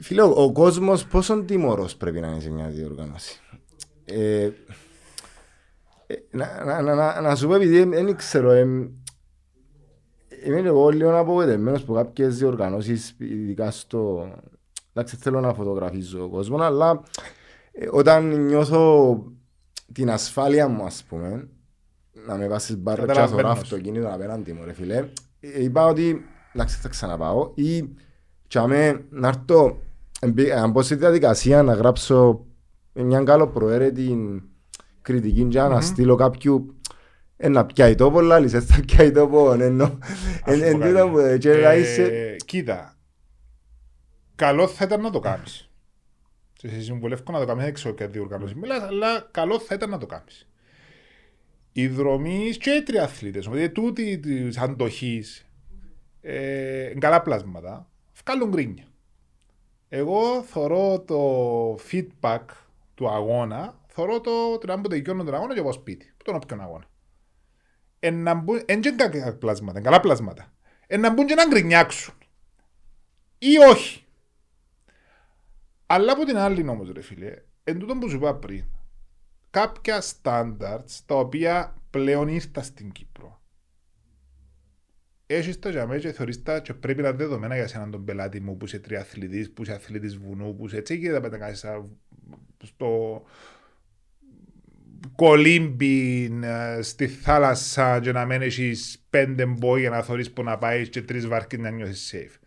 [0.00, 3.40] Φίλε, ο κόσμος πόσο τιμωρός πρέπει να είναι σε μια διοργάνωση;
[4.04, 4.50] Ε,
[6.06, 8.90] ε, να, να, να, να, σου πω επειδή δεν ξέρω, ε,
[10.44, 14.28] είμαι εγώ λίγο απογοητευμένος από κάποιες διοργανώσεις, ειδικά στο...
[14.92, 17.02] Εντάξει, θέλω να φωτογραφίζω ο κόσμο, αλλά
[17.72, 19.24] ε, όταν νιώθω
[19.92, 21.48] την ασφάλεια μου, ας πούμε,
[22.26, 25.08] να με βάσεις μπάρρα και να θωρώ αυτοκίνητο απέναντι μου, ρε φίλε,
[25.40, 27.88] ε, είπα ότι, εντάξει, θα ξαναπάω ή
[28.46, 28.60] και
[29.10, 29.78] να έρθω
[30.62, 32.46] αν πω στη διαδικασία να γράψω
[32.92, 34.42] μια καλό προαίρετη
[35.02, 36.77] κριτική για να στείλω κάποιου
[37.40, 39.98] ένα πιάει τόπο, λάλης, θα πιάει τόπο, ενώ
[40.44, 42.96] εν τούτα που ε, Κοίτα,
[44.34, 45.70] καλό θα ήταν να το κάνεις.
[46.58, 49.98] Σε συμβουλεύω να το κάνεις, δεν ξέρω και διοργανώσεις μιλάς, αλλά καλό θα ήταν να
[49.98, 50.48] το κάνεις.
[51.72, 55.46] Οι δρομείς και οι τριαθλήτες, δηλαδή τούτοι της αντοχής,
[56.20, 57.88] ε, καλά πλάσματα,
[58.24, 58.86] βγάλουν γκρίνια.
[59.88, 62.44] Εγώ θωρώ το feedback
[62.94, 66.87] του αγώνα, θωρώ το ότι να τελειώνω τον αγώνα και εγώ σπίτι, τον όποιον αγώνα.
[67.98, 70.52] Εν μπουν, εν και καλά πλάσματα, καλά πλάσματα.
[70.86, 72.14] Εν να μπουν και να γκρινιάξουν.
[73.38, 74.04] Ή όχι.
[75.86, 77.34] Αλλά από την άλλη όμως ρε φίλε,
[77.64, 78.64] εν τούτο που σου είπα πριν,
[79.50, 83.38] κάποια standards τα οποία πλέον ήρθα στην Κύπρο
[85.30, 88.40] έχεις τα για και θεωρείς τα και πρέπει να είναι δεδομένα για σένα τον πελάτη
[88.40, 91.66] μου που είσαι τριαθλητής, που είσαι αθλητής βουνού, που είσαι έτσι και δεν κάνεις
[92.64, 93.22] στο
[95.16, 100.58] κολύμπι ε, στη θάλασσα και να μένεις έχεις πέντε μπόι για να θεωρείς που να
[100.58, 102.38] πάεις και τρεις βάρκες να νιώθεις safe.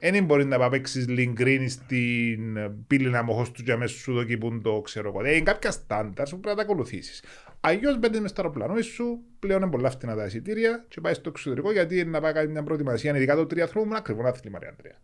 [0.00, 4.62] Δεν μπορεί να πάει παίξεις λιγκρίνι στην πύλη να μοχώς του και αμέσως σου δοκιμούν
[4.62, 5.20] το ξέρω εγώ.
[5.20, 7.22] Είναι κάποια στάνταρ που πρέπει να τα ακολουθήσεις.
[7.60, 11.28] Αλλιώς μπαίνεις μες στο αεροπλάνο σου, πλέον είναι πολλά φτηνά τα εισιτήρια και πάει στο
[11.28, 13.16] εξωτερικό γιατί είναι να πάει κάνει μια προετοιμασία.
[13.16, 14.98] Ειδικά το τριαθρό μου είναι ακριβό άθλημα, ρε Αντρέα.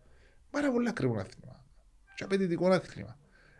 [0.51, 1.63] Πάρα πολύ ακριβό άθλημα.
[2.15, 3.17] Και απαιτητικό άθλημα.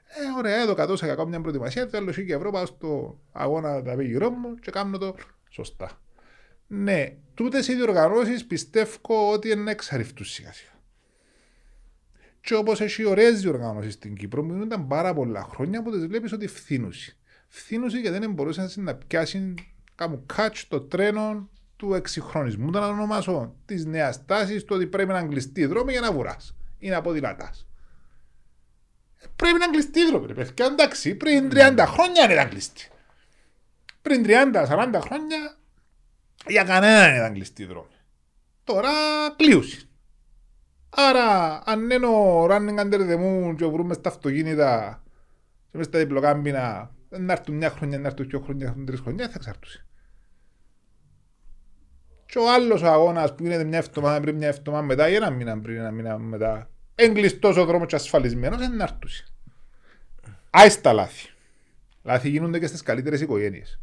[0.07, 4.05] Ε, ωραία, εδώ κατώσα για μια προετοιμασία, θέλω και ευρώ, πάω στο αγώνα τα πει
[4.05, 5.15] γύρω μου και κάνω το
[5.49, 5.99] σωστά.
[6.67, 10.71] Ναι, τούτες οι διοργανώσεις πιστεύω ότι είναι εξαρριφτού σιγά σιγά.
[12.41, 16.31] Και όπως έχει ωραίες διοργανώσεις στην Κύπρο, μου ήταν πάρα πολλά χρόνια που τις βλέπεις
[16.31, 17.17] ότι φθήνουσι
[17.55, 19.57] φθήνουσε γιατί δεν μπορούσαν να πιάσουν
[19.95, 25.27] κάπου κάτσο το τρένο του εξυγχρονισμού, να ονομάσω τη νέα τάση, το ότι πρέπει να
[25.27, 27.51] κλειστεί η δρόμη για να βουράς ή να αποδηλατά.
[29.35, 30.65] Πρέπει να κλειστεί η δρόμη, παιδιά.
[30.65, 32.89] Εντάξει, πριν 30 χρόνια ήταν κλειστή.
[34.01, 35.57] Πριν 30-40 χρόνια
[36.47, 37.87] για κανέναν δεν ήταν κλειστή η δρόμη.
[38.63, 38.91] Τώρα
[39.35, 39.87] κλείουσε.
[40.89, 45.03] Άρα, αν είναι ο running under the moon και βρούμε στα αυτοκίνητα
[45.71, 48.99] και μέσα στα διπλοκάμπινα να έρθουν μια χρονιά, να έρθουν δύο χρόνια, να έρθουν τρεις
[48.99, 49.85] χρονιά, θα εξαρτούσε.
[52.25, 55.29] Και ο άλλος ο αγώνας που γίνεται μια εβδομάδα πριν, μια εβδομάδα μετά, ή ένα
[55.29, 59.09] μήνα πριν, ένα μήνα μετά, έγκλειστος ο δρόμος και ασφαλισμένος, δεν έρθουν.
[60.49, 61.29] Άι τα λάθη.
[62.03, 63.79] Λάθη γίνονται και στις καλύτερες οικογένειες.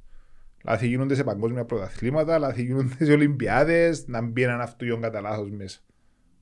[0.65, 5.51] Λάθη γίνονται σε παγκόσμια πρωταθλήματα, λάθη γίνονται σε Ολυμπιάδες, να μπει έναν αυτογειόν κατά λάθος
[5.51, 5.81] μέσα.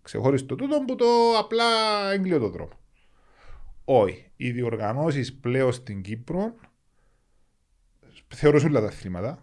[0.03, 1.07] Ξεχώριστο τούτο που το
[1.39, 1.65] απλά
[2.13, 2.79] έγκλειο το δρόμο.
[3.85, 4.31] Όχι.
[4.37, 6.55] Οι διοργανώσει πλέον στην Κύπρο
[8.29, 9.43] θεωρώ σε όλα τα αθλήματα,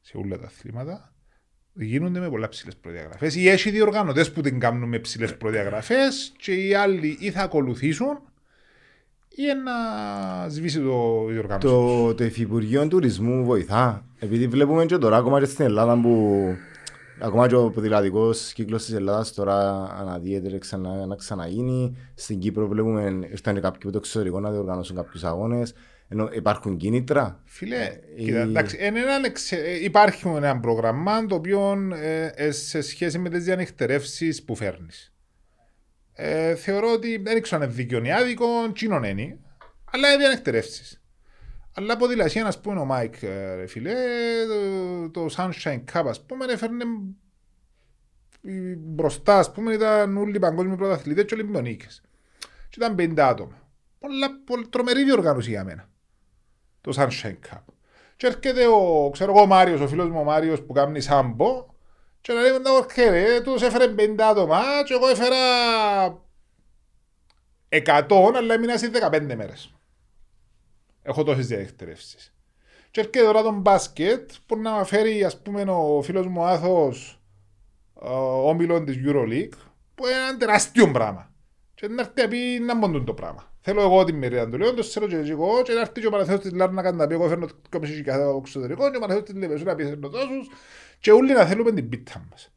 [0.00, 1.12] σε όλα τα αθλήματα,
[1.78, 3.36] γίνονται με πολλά ψηλές προδιαγραφές.
[3.36, 8.18] Ή έχει διοργανωτέ που την κάνουν με ψηλές προδιαγραφές και οι άλλοι ή θα ακολουθήσουν
[9.28, 11.66] ή να σβήσει το διοργάνωση.
[11.66, 14.04] Το, το Υφυπουργείο Τουρισμού βοηθά.
[14.18, 16.42] Επειδή βλέπουμε και τώρα ακόμα και στην Ελλάδα που
[17.20, 21.96] ακόμα και ο ποδηλατικός κύκλος της Ελλάδας τώρα αναδύεται ξανά, να ξαναγίνει.
[22.14, 25.74] Στην Κύπρο βλέπουμε ήρθαν κάποιοι από το εξωτερικό να διοργανώσουν κάποιους αγώνες.
[26.08, 27.40] Ενώ υπάρχουν κίνητρα.
[27.44, 27.84] Φίλε,
[28.16, 29.00] ε, κοίτα, εντάξει, ένα,
[29.50, 35.14] ε, υπάρχει ένα πρόγραμμα το οποίο ε, ε, σε σχέση με τις διανυκτερεύσει που φέρνεις.
[36.12, 39.38] Ε, θεωρώ ότι δεν ξέρω αν είναι δίκαιο ή άδικο, τζείνον είναι,
[39.90, 41.00] αλλά είναι διανυκτερεύσει.
[41.74, 43.94] Αλλά ποδηλασία, ας πούμε, ο Μάικ, ε, ρε φίλε,
[44.46, 46.84] το, το Sunshine Cup, ας πούμε, έφερνε
[48.76, 52.02] μπροστά, ας πούμε, ήταν όλοι οι παγκόσμιοι πρωταθλητές και Ολυμπιονίκες.
[52.68, 53.70] Και ήταν 50 άτομα.
[53.98, 55.88] Πολλά, πολλά τρομερή διοργάνωση για μένα.
[56.86, 57.62] Το Sunshine Cup.
[58.16, 61.66] Και έρχεται ο, ξέρω εγώ, ο Μάριος, ο φίλος μου ο Μάριος που κάνει σάμπο
[62.20, 65.36] και να λέει, «Οκ, ρε, τους έφερε 50 άτομα και εγώ έφερα
[67.68, 69.74] 100, αλλά έμεινα στις 15 μέρες.
[71.02, 72.34] Έχω τόσες διαδεχτερεύσεις.
[72.90, 77.20] Και έρχεται τώρα τον μπάσκετ που να φέρει, ας πούμε, ο φίλος μου Άθος,
[77.94, 79.58] ο όμιλον της EuroLeague,
[79.94, 81.32] που είναι ένα τεράστιο πράγμα.
[81.74, 83.55] Και να έρθει να πει να μποντούν το πράγμα.
[83.68, 86.10] Θέλω εγώ την μερίδα του λέω, το ξέρω και εγώ και να έρθει και ο
[86.10, 89.00] Παναθέος της Λάρνας να κάνει τα πει, εγώ φέρνω το μισής κάθε εξωτερικός και ο
[89.00, 90.48] Παναθέος της Λεβεσού να πει θέλω τόσους
[90.98, 92.52] και όλοι να θέλουμε την πίτα μας.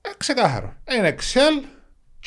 [0.00, 0.76] Ε, ξεκάθαρο.
[0.96, 1.64] Είναι Excel,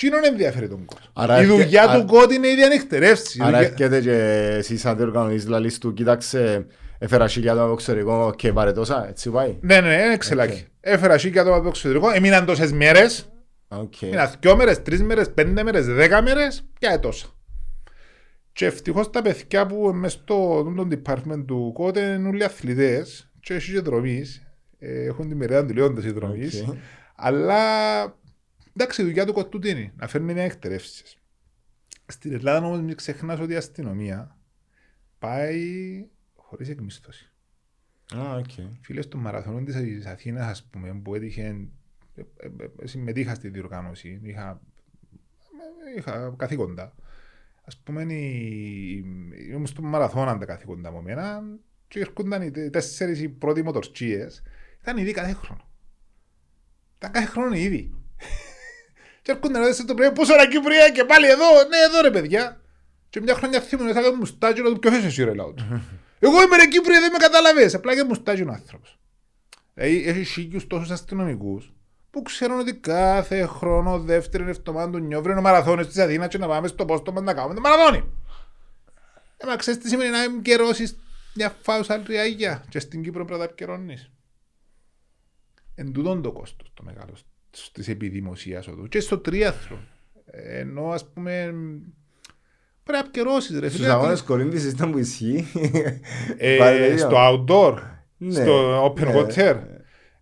[0.02, 1.42] είναι ενδιαφέρει τον κόσμο.
[1.42, 3.40] Η δουλειά του κότη είναι ήδη ανοιχτερεύση.
[3.44, 4.16] Άρα έρχεται και
[4.58, 9.58] εσείς αν διοργανωνείς λαλείς του, κοίταξε, έφερα σίγια το εξωτερικό και πάρε τόσα, έτσι πάει.
[9.62, 10.66] Ναι, ναι, είναι εξελάκι.
[10.80, 13.30] Έφερα σίγια το εξωτερικό, έμειναν τόσες μέρες,
[13.72, 14.02] Okay.
[14.02, 17.28] Μείναν δυο μέρες, τρεις μέρες, πέντε μέρες, δέκα μέρες και τόσα.
[18.52, 23.72] Και ευτυχώς τα παιδιά που μες στο department του κότε είναι όλοι αθλητές και έχει
[23.72, 24.48] και δρομείς,
[24.80, 26.76] ε, έχουν τη μερίδα τελειώντας οι δρομείς, okay.
[27.16, 28.02] αλλά
[28.76, 31.18] εντάξει η δουλειά του κοτού τι είναι, να φέρνει μια εκτερεύσεις.
[32.06, 34.38] Στην Ελλάδα όμως μην ξεχνάς ότι η αστυνομία
[35.20, 36.06] πάει
[36.36, 37.32] χωρίς εκμίσθωση.
[38.14, 38.70] Ah, okay.
[38.82, 41.68] Φίλες του μαραθωνών της Αθήνας ας πούμε που έτυχε
[42.84, 44.62] συμμετείχα στη διοργάνωση, είχα,
[45.98, 46.84] είχα καθήκοντα.
[47.64, 48.02] Α πούμε,
[49.50, 51.42] ήμουν στο μαραθώνα τα καθήκοντα μου μένα
[51.88, 54.44] και έρχονταν οι τέσσερις οι πρώτοι μοτορτσίες,
[54.82, 55.70] ήταν ήδη κάθε χρόνο.
[56.98, 57.94] Ήταν κάθε χρόνο ήδη.
[59.22, 62.62] και έρχονταν εδώ το πρωί, πόσο ώρα Κύπρια και πάλι εδώ, ναι εδώ ρε παιδιά.
[63.10, 65.64] Και μια χρόνια θυμούν, θα κάνω μουστάκι, να του ποιος εσύ ρε λαό του.
[66.26, 69.00] Εγώ είμαι ρε Κύπρια, δεν με καταλαβαίνεις, απλά και μουστάκι ο άνθρωπος.
[69.74, 71.74] Δηλαδή έχει σίγιους τόσους αστυνομικούς
[72.12, 76.38] που ξέρουν ότι κάθε χρόνο δεύτερη εβδομάδα του νιόβρι είναι ο μαραθώνιος της Αθήνας και
[76.38, 78.14] να πάμε στο πόστο μας να κάνουμε το μαραθώνιο.
[79.38, 81.00] Ε, μα ξέρεις τι σημαίνει να επικαιρώσεις
[81.36, 84.12] μια φάουσα ριάγια και στην Κύπρο πρέπει να τα επικαιρώνεις.
[85.76, 87.14] Εν τούτον το κόστος το μεγάλο
[87.72, 89.80] της επιδημοσίας οδού και στο τρίαθρο.
[90.32, 91.54] Ενώ ας πούμε
[92.84, 93.84] πρέπει να επικαιρώσεις ρε φίλε.
[93.84, 95.48] Στους αγώνες κολύμπης ήταν που ισχύει.
[96.38, 97.82] Ε, στο outdoor,
[98.18, 98.34] ναι.
[98.34, 99.14] στο open ναι.
[99.16, 99.62] water.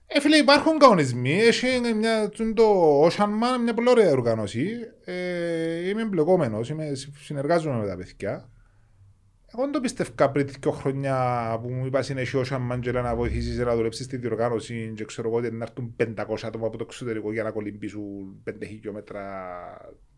[0.09, 1.33] Ε, φίλε, υπάρχουν κανονισμοί.
[1.33, 4.69] Έχει μια, το Ocean Man, μια πολύ ωραία οργάνωση.
[5.05, 6.73] Ε, είμαι εμπλεκόμενος,
[7.23, 8.49] συνεργάζομαι με τα παιδιά.
[9.53, 11.15] Εγώ δεν το πιστεύω πριν δύο χρόνια
[11.61, 15.05] που μου είπα είναι ο Ocean Man και να βοηθήσεις να δουλέψεις στη διοργάνωση και
[15.05, 19.23] ξέρω εγώ ότι να έρθουν 500 άτομα από το εξωτερικό για να κολυμπήσουν 5 χιλιόμετρα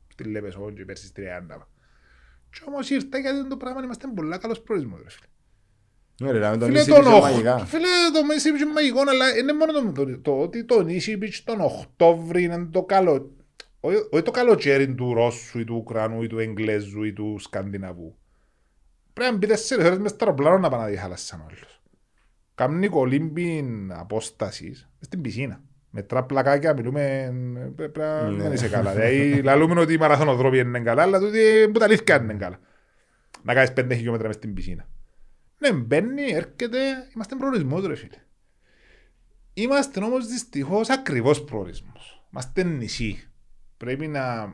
[0.07, 1.21] στη Λεμεσόν και πέρσι 30.
[2.49, 5.01] Και όμως ήρθα γιατί το πράγμα είμαστε πολύ καλός προορισμός.
[5.03, 5.07] Φίλε.
[5.07, 5.38] Ναι, ρε, το
[6.20, 7.57] νησί είναι μαγικά.
[7.57, 12.43] Φίλε, το νησί είναι μαγικό, αλλά είναι μόνο το, το ότι το νησί τον Οκτώβρη
[12.43, 13.32] είναι το καλό.
[14.09, 18.15] Όχι το καλοκαίρι του Ρώσου ή του Ουκρανού ή του Εγγλέζου ή του Σκανδιναβού.
[19.13, 21.82] Πρέπει να μπει τέσσερις ώρες μες στο πλάνο να πάνε να διχαλάσσαν όλους.
[22.55, 25.61] Κάμνει κολύμπιν απόστασης στην πισίνα.
[25.89, 27.34] Με τραπλακάκια μιλούμε,
[27.76, 28.53] πρέπει να ναι.
[28.53, 28.91] είσαι καλά.
[28.91, 32.59] Δηλαδή, λαλούμε ότι οι μαραθωνοδρόμοι είναι καλά, αλλά τούτοι που τα αλήθεια είναι καλά.
[33.43, 34.88] Να κάνεις πέντε χιλιόμετρα μες στην πισίνα.
[35.60, 38.18] Ναι, μπαίνει, έρχεται, είμαστε προορισμός ρε φίλε.
[39.53, 42.24] Είμαστε όμως δυστυχώς ακριβώς προορισμός.
[42.32, 43.30] Είμαστε νησί.
[43.78, 44.53] Πρέπει να,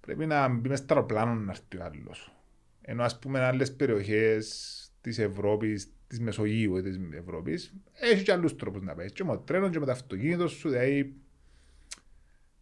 [0.00, 2.34] πρέπει να μπει μες στο αεροπλάνο να έρθει ο άλλος.
[2.80, 8.82] Ενώ ας πούμε άλλες περιοχές της Ευρώπης, της Μεσογείου της Ευρώπης, έχει και άλλους τρόπους
[8.82, 9.12] να πάει.
[9.12, 11.16] Και με το τρένος και με το αυτοκίνητο σου, δηλαδή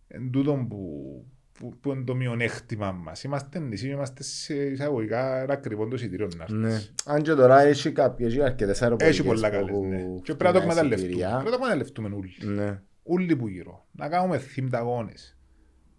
[0.08, 1.24] εν τούτον που
[1.58, 3.22] που, που είναι το μειονέκτημα μας.
[3.24, 6.58] Είμαστε νησί, είμαστε σε εισαγωγικά ένα ακριβό το εισιτήριο να έρθεις.
[6.58, 6.80] Ναι.
[7.04, 9.18] Αν και τώρα έχει κάποιοι, έχει αρκετές αεροπορικές.
[9.18, 10.02] Έχει πολλά καλές, ναι.
[10.22, 11.10] Και πρέπει να το εκμεταλλευτούμε.
[11.16, 12.54] Πρέπει να το εκμεταλλευτούμε όλοι.
[12.54, 12.80] Ναι.
[13.02, 13.86] Όλοι που γύρω.
[13.92, 15.36] Να κάνουμε θύμτα αγώνες.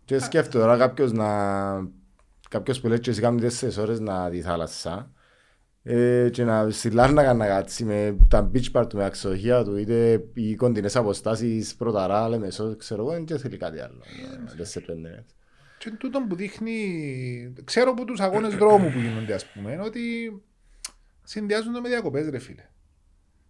[0.06, 1.28] Και σκέφτομαι τώρα κάποιος να...
[2.50, 5.12] Κάποιος που λέει και εσύ κάνουν τέσσερις ώρες να δει θάλασσα
[5.84, 9.78] ε, και να στη Λάρνακα να κάτσει με τα beach part του, με αξιοχεία του
[9.78, 12.48] είτε οι κοντινές αποστάσεις πρωταρά, λέμε,
[12.78, 14.02] ξέρω εγώ, δεν θέλει κάτι άλλο.
[14.56, 15.26] Δεν σε πέντε
[15.84, 20.02] και τούτο που δείχνει, ξέρω από τους αγώνες δρόμου που γίνονται ας πούμε, ότι
[21.24, 22.68] συνδυάζονται με διακοπές ρε φίλε.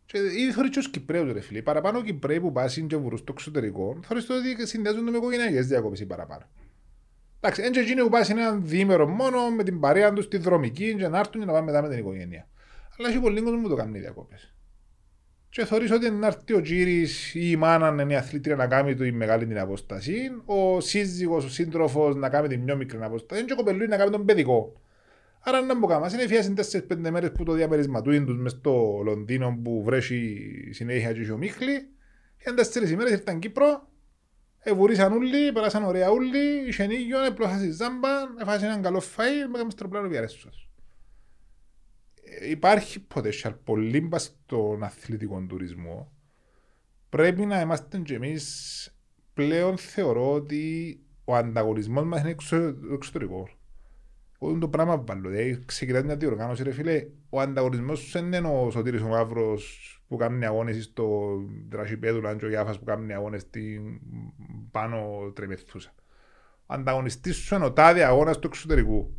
[0.05, 1.61] Και ήδη θωρείς και ως Κυπρέους ρε φίλε.
[1.61, 5.99] Παραπάνω Κυπρέοι που πάσουν και βουρούν στο εξωτερικό, θωρείς το ότι συνδυάζονται με οικογενειακές διακοπές
[5.99, 6.49] ή παραπάνω.
[7.39, 11.07] Εντάξει, έτσι εκείνοι που πάσουν έναν διήμερο μόνο με την παρέα τους στη δρομική και
[11.07, 12.47] να έρθουν και να πάνε μετά με την οικογένεια.
[12.97, 14.52] Αλλά έχει πολύ κόσμο που το κάνουν οι διακοπές.
[15.53, 18.95] Και θεωρείς ότι να έρθει ο Τζίρις ή η μάνα είναι η αθλήτρια να κάνει
[18.95, 23.53] τη μεγάλη την απόσταση, ο σύζυγος, ο σύντροφος να κάνει την πιο μικρή απόσταση και
[23.53, 24.81] ο κοπελούι να κάνει τον παιδικό.
[25.39, 29.01] Άρα να μπω κάμα, είναι φιάσουν τέσσερις πέντε μέρες που το διαμερισματούιν τους μες στο
[29.03, 30.39] Λονδίνο που βρέσει
[30.71, 31.87] συνέχεια και ο Μίχλη.
[32.37, 33.87] Είχαν τέσσερις ημέρες, ήρθαν Κύπρο,
[34.59, 38.09] ευουρήσαν όλοι, περάσαν ωραία όλοι, είχαν ήγιο, έπλωσαν στη ζάμπα,
[38.41, 40.69] έφασαν έναν καλό φαΐ, με στο πλάνο βιαρέσσος.
[42.49, 46.11] Υπάρχει potential πολύ μπας στον αθλητικό τουρισμό.
[47.09, 48.95] Πρέπει να είμαστε και εμείς
[49.33, 53.47] πλέον θεωρώ ότι ο ανταγωνισμός μας είναι εξω, εξωτερικό.
[54.37, 55.29] Όχι το πράγμα που βάλω.
[55.29, 59.87] Δηλαδή, ξεκινάς μια διοργάνωση, ρε φίλε, ο ανταγωνισμός σου δεν είναι ο Σωτήρης ο Μαύρος
[60.07, 61.37] που κάνει αγώνες στο
[61.69, 63.99] τρασιπέδου, και ο Γιάφας που κάνει αγώνες στην
[64.71, 65.93] πάνω τρεμεθούσα.
[66.65, 69.15] Ο ανταγωνιστής σου είναι ο τάδε αγώνας του εξωτερικού.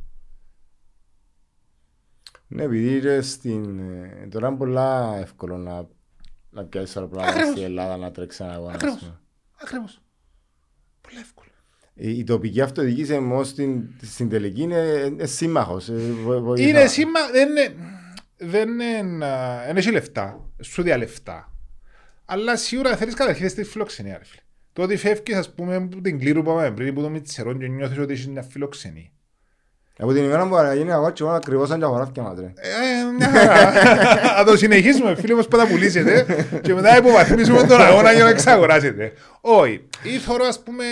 [2.46, 3.78] Ναι, επειδή στην...
[3.78, 5.86] Ε, τώρα είναι πολλά εύκολο να,
[6.50, 8.74] να πιάσεις αεροπλάνα στην Ελλάδα να τρέξεις ένα αγώνα.
[8.74, 9.20] Ακριβώς.
[9.62, 10.02] Ακριβώς.
[11.00, 11.48] Πολύ εύκολο.
[11.94, 15.88] Η, τοπική αυτοδιοίκηση όμω στην, στην τελική είναι, είναι σύμμαχος.
[15.88, 16.00] Ε,
[16.56, 17.30] είναι σύμμαχο.
[17.32, 17.74] Δεν είναι.
[18.36, 19.02] Δεν είναι.
[19.66, 20.50] Δεν έχει λεφτά.
[20.62, 21.52] Σου δια λεφτά.
[22.24, 24.18] Αλλά σίγουρα θέλεις καταρχήν στη φιλοξενία.
[24.18, 24.24] Ρε.
[24.72, 27.68] Το ότι φεύγεις, ας πούμε, από την κλήρου που πάμε πριν, που το μητσερόν και
[27.68, 29.10] νιώθεις ότι έχει μια φιλοξενία.
[29.98, 32.52] Από την ημέρα που γίνει αγώ και εγώ ακριβώς σαν και αγοράφηκε μάτρε.
[34.36, 36.26] Θα το συνεχίσουμε φίλοι μας που θα πουλήσετε
[36.62, 39.12] και μετά υποβαθμίσουμε τον αγώνα για να εξαγοράσετε.
[39.40, 40.84] Όχι, ήθωρο ας πούμε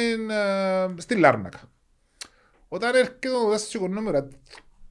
[0.96, 1.60] στη Λάρνακα.
[2.68, 4.28] Όταν έρχεται ο δάσος οικονόμερα,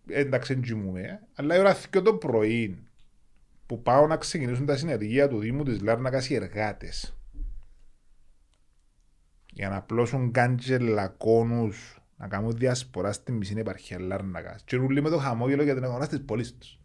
[0.07, 2.77] εντάξει εντζημούμε, αλλά η ώρα και το πρωί
[3.65, 7.15] που πάω να ξεκινήσουν τα συνεργεία του Δήμου της Λάρνακας οι εργάτες
[9.53, 14.59] για να πλώσουν κάντζελακόνους να κάνουν διασπορά στην μισή επαρχία Λάρνακα.
[14.65, 16.79] Και ρούλοι με το χαμόγελο για την αγορά της πόλης τους.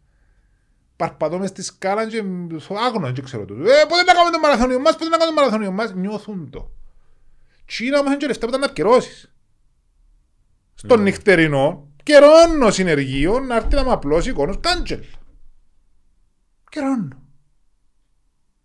[0.95, 2.23] Παρπατώ μες στη σκάλα και
[2.57, 3.57] στο άγνο και ξέρω τους.
[3.57, 5.93] Ε, πότε να κάνουμε το μαραθώνιο μας, πότε να κάνουμε το μαραθώνιο μας.
[5.93, 6.71] Νιώθουν το.
[7.65, 9.33] Τι είναι όμως και λεφτά που ήταν να επικαιρώσεις.
[10.73, 11.03] Στον mm.
[11.03, 15.03] νυχτερινό, καιρώνω συνεργείο να έρθει να με απλώσει εικόνος κάντζελ.
[16.69, 17.21] Καιρώνω.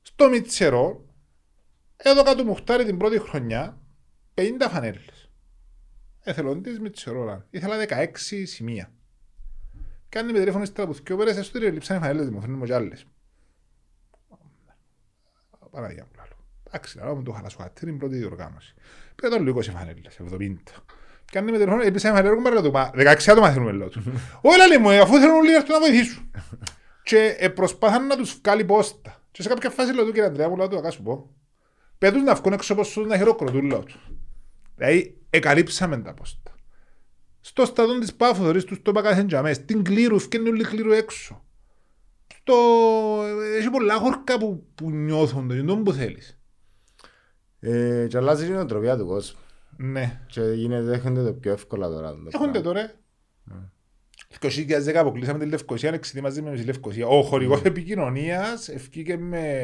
[0.03, 1.05] Στο Μιτσερό,
[1.97, 3.79] εδώ κάτω μου χτάρει την πρώτη χρονιά
[4.35, 5.22] 50 φανέλες
[6.23, 7.47] εθελοντής με τσιρόλα.
[7.51, 8.93] Ήθελα 16 σημεία.
[10.09, 13.07] Κάνει με τηλέφωνο στα που θυκιο πέρες, έστω λείψανε φανέλες μου, φέρνουν και άλλες.
[15.70, 16.37] Παναγία μου λάλλω.
[16.66, 18.75] Εντάξει, να μου το χαλάσω χατήρι, την πρώτη διοργάνωση.
[19.14, 20.57] Πήρε τον λίγο 20 φανέλες, 70.
[21.33, 24.03] Κάνει με τηλέφωνο, έπεισε ένα φανέλο μου, του, 16 άτομα θέλουμε λέω του.
[24.41, 26.31] Όχι λέει μου, αφού θέλουν λίγο να βοηθήσουν.
[27.03, 29.23] Και προσπάθαν να τους βγάλει πόστα.
[29.31, 31.31] Και σε κάποια φάση λέω του κύριε Αντρέα μου, λέω του, ακά σου πω.
[31.99, 34.01] Πέτουν να βγουν έξω από να χειροκροτούν, λέω του.
[34.83, 36.55] Δηλαδή, εκαλύψαμε τα πόστα.
[37.41, 40.93] Στο σταδόν της Πάφου, θωρείς τους το είπα κάθε τζαμές, την κλήρους, φκένει όλοι κλήρου
[40.93, 41.45] έξω.
[42.35, 42.55] Στο...
[43.59, 46.39] Έχει πολλά χορκά που, που νιώθουν το, είναι που θέλεις.
[47.61, 49.39] Ε, και αλλάζει η νοοτροπία του κόσμου.
[49.76, 50.20] Ναι.
[50.26, 52.14] Και γίνεται, δέχονται το πιο εύκολα τώρα.
[52.33, 52.93] Έχονται τώρα.
[54.39, 57.07] Το 2010 αποκλείσαμε τη Λευκοσία, εξετοιμάζαμε με τη Λευκοσία.
[57.07, 57.64] Ο χορηγός mm.
[57.64, 59.59] επικοινωνίας ευκήκε με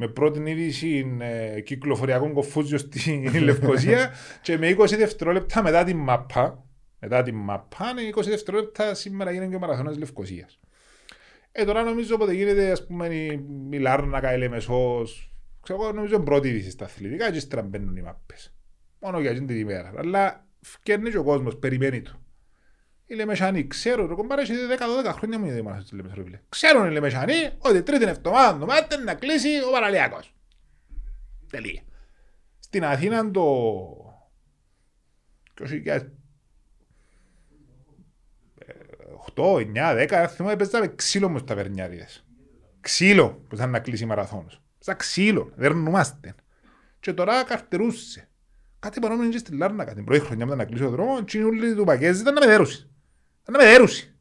[0.00, 4.10] με πρώτη είδηση ε, κυκλοφοριακών κοφούζιος στη Λευκοσία
[4.42, 6.64] και με 20 δευτερόλεπτα μετά την μαπά,
[6.98, 10.60] μετά την μαπά, 20 δευτερόλεπτα σήμερα γίνεται και ο μαραθώνας της Λευκοσίας.
[11.52, 15.32] Ε, τώρα νομίζω ότι γίνεται ας πούμε η, η Λάρνακα, η Λεμεσός,
[15.62, 18.54] ξέρω νομίζω πρώτη είδηση στα αθλητικά και ύστερα μπαίνουν οι μάπες.
[19.00, 19.92] Μόνο για την ημέρα.
[19.96, 22.22] Αλλά φτιάχνει και ο κόσμος, περιμένει του.
[23.10, 24.52] Οι Λεμεσανοί ξέρουν, το έχει
[25.04, 26.40] 10-12 χρόνια μου είναι δημόσιο στη Λεμεσανή.
[26.48, 30.34] Ξέρουν οι Λεμεσανοί ότι τρίτη εβδομάδα το μάτι να κλείσει ο Παραλιακός.
[31.50, 31.82] Τελεία.
[32.58, 33.42] Στην Αθήνα το
[39.34, 42.24] 8, 9, 10, θυμάμαι παίζαμε ξύλο μου στα βερνιάριδες.
[42.80, 44.62] Ξύλο που ήταν να κλείσει μαραθώνος.
[44.78, 46.34] Σαν ξύλο, δερνούμαστε.
[47.00, 48.28] Και τώρα καρτερούσε.
[48.78, 49.94] Κάτι παρόμοιο είναι στη Λάρνακα.
[49.94, 52.82] Την πρώτη χρονιά μετά να κλείσει ο δρόμος, οι του Πακέζη ήταν να με δέρουσει.
[53.50, 54.14] Να με δέρουσει.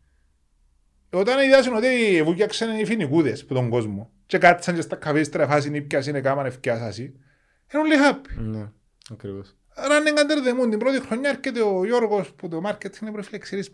[1.09, 5.69] Όταν είδασαν ότι βούκιαξαν οι φινικούδες από τον κόσμο και κάτσαν και στα καφίστρα φάση
[5.69, 8.41] νύπιας είναι κάμαν ευκιάσασι, είναι όλοι happy.
[8.41, 8.71] Ναι,
[9.11, 9.55] ακριβώς.
[9.75, 10.69] Άρα είναι κατερδεμούν.
[10.69, 13.69] Την πρώτη χρονιά έρχεται ο Γιώργος που το marketing είναι προφίλε, ξέρεις,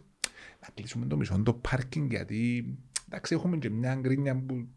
[0.61, 2.65] να κλείσουμε το μισό το πάρκινγκ γιατί
[3.05, 4.67] εντάξει έχουμε και μια γκρίνια που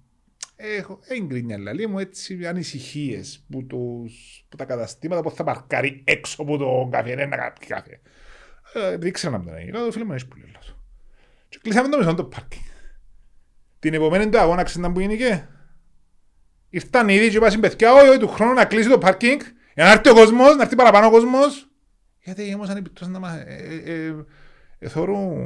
[0.56, 6.42] έχω έγκρινια λαλή μου έτσι ανησυχίες που, τους, που τα καταστήματα που θα παρκάρει έξω
[6.42, 8.00] από το καφέ να κάνει καφέ.
[8.74, 10.65] Ε, δεν ξέρω να μην το έγινε, το φίλο μου είναι που λέω.
[11.56, 12.62] Και κλείσαμε το μισό το πάρκινγκ.
[13.78, 15.48] Την επομένη του αγώνα ξέρετε που γίνηκε.
[16.68, 19.40] Ήρθαν ήδη και είπαν παιδιά, όχι, όχι, του χρόνου να κλείσει το πάρκινγκ
[19.74, 21.68] για να έρθει ο κόσμος, να έρθει παραπάνω ο κόσμος.
[22.22, 23.36] Γιατί ήμασταν επιτός να μας...
[23.36, 24.14] Ε, ε,
[24.78, 25.36] ε, θεωρούν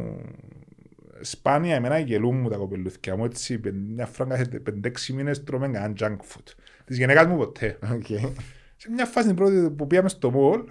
[1.20, 5.94] σπάνια εμένα γελούν μου τα κοπελούθηκια μου έτσι μια φορά κάθε πεντέξι μήνες τρώμε κανένα
[5.98, 6.52] junk food.
[6.84, 7.78] Της γενέκας μου ποτέ.
[7.82, 8.32] Okay.
[8.76, 10.62] Σε μια φάση την πρώτη που πήγαμε στο μόλ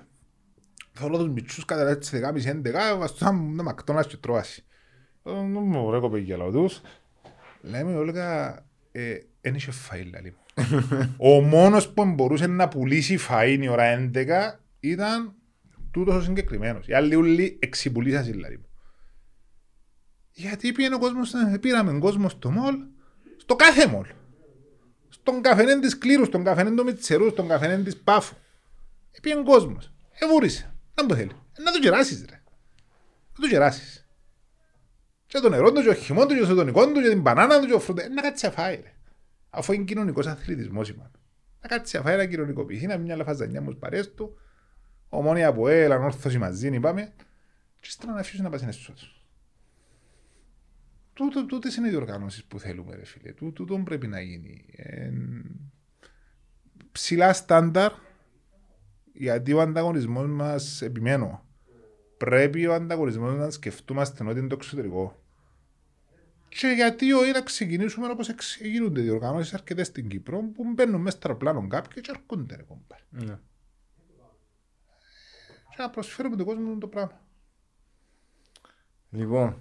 [0.91, 4.63] θέλω τους μητσούς κατά έτσι 10.30-11 βαστούσαν να μακτώνας και τρώαση.
[5.24, 6.82] Δεν μου ρε κοπέγια λαό τους.
[7.61, 8.59] Λέμε όλεγα,
[9.41, 10.38] δεν είχε φαΐ λαλή μου.
[11.17, 15.34] Ο μόνος που μπορούσε να πουλήσει φαΐ η ώρα 11 ήταν
[15.91, 16.88] τούτος ο συγκεκριμένος.
[16.88, 18.67] Οι άλλοι όλοι εξυπουλήσαν δηλαδή μου.
[20.32, 22.76] Γιατί πήγαινε ο κόσμος, πήραμε κόσμο στο μόλ,
[23.38, 24.05] στο κάθε μόλ.
[25.09, 28.36] Στον καφενέν της Κλήρου, στον καφενέν του Μητσερού, στον καφενέν της Πάφου.
[29.22, 29.91] Πήγαινε κόσμος.
[30.20, 30.74] Εβούρισε.
[30.95, 31.32] Να μου θέλει.
[31.63, 32.41] Να το κεράσεις ρε.
[33.36, 33.98] Να το κεράσεις.
[35.30, 37.59] Και το νερό του, και ο χυμόν του, και το τονικό του, και την μπανάνα
[37.59, 38.07] του, και ο φρούτε.
[38.07, 38.93] Να κάτσει αφάει ρε.
[39.49, 41.11] Αφού είναι κοινωνικός αθλητισμός είπαν.
[41.61, 44.38] Να κάτσει αφάει να κοινωνικοποιηθεί, να μια λαφαζανιά μου παρές του.
[45.09, 47.13] Ομόνια από έλα, όρθωση μαζί, είπαμε.
[47.80, 49.23] Και στρα να αφήσουν να πας είναι στους
[51.47, 53.32] Τούτες είναι οι διοργανώσεις που θέλουμε ρε φίλε.
[53.32, 54.65] Τούτο πρέπει να γίνει.
[54.75, 55.11] Ε,
[56.91, 57.91] ψηλά στάνταρ
[59.13, 61.48] γιατί ο ανταγωνισμός μας, επιμένω,
[62.20, 65.24] πρέπει ο ανταγωνισμός να σκεφτούμαστε ότι είναι το εξωτερικό.
[66.49, 71.17] Και γιατί όχι να ξεκινήσουμε όπως ξεκινούνται οι διοργανώσεις αρκετές στην Κύπρο που μπαίνουν μέσα
[71.17, 72.95] στο πλάνο κάποιοι και έρχονται ρε κόμπα.
[73.09, 73.39] Ναι.
[75.70, 77.22] Και να προσφέρουμε τον κόσμο το πράγμα.
[79.09, 79.57] Λοιπόν,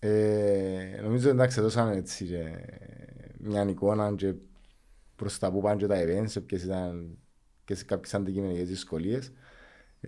[0.00, 2.44] ε, νομίζω εντάξει δώσαμε έτσι και
[3.38, 4.34] μια εικόνα και
[5.16, 7.18] προς τα που πάνε και τα events, ποιες ήταν
[7.64, 9.32] και σε κάποιες αντικειμενικές δυσκολίες.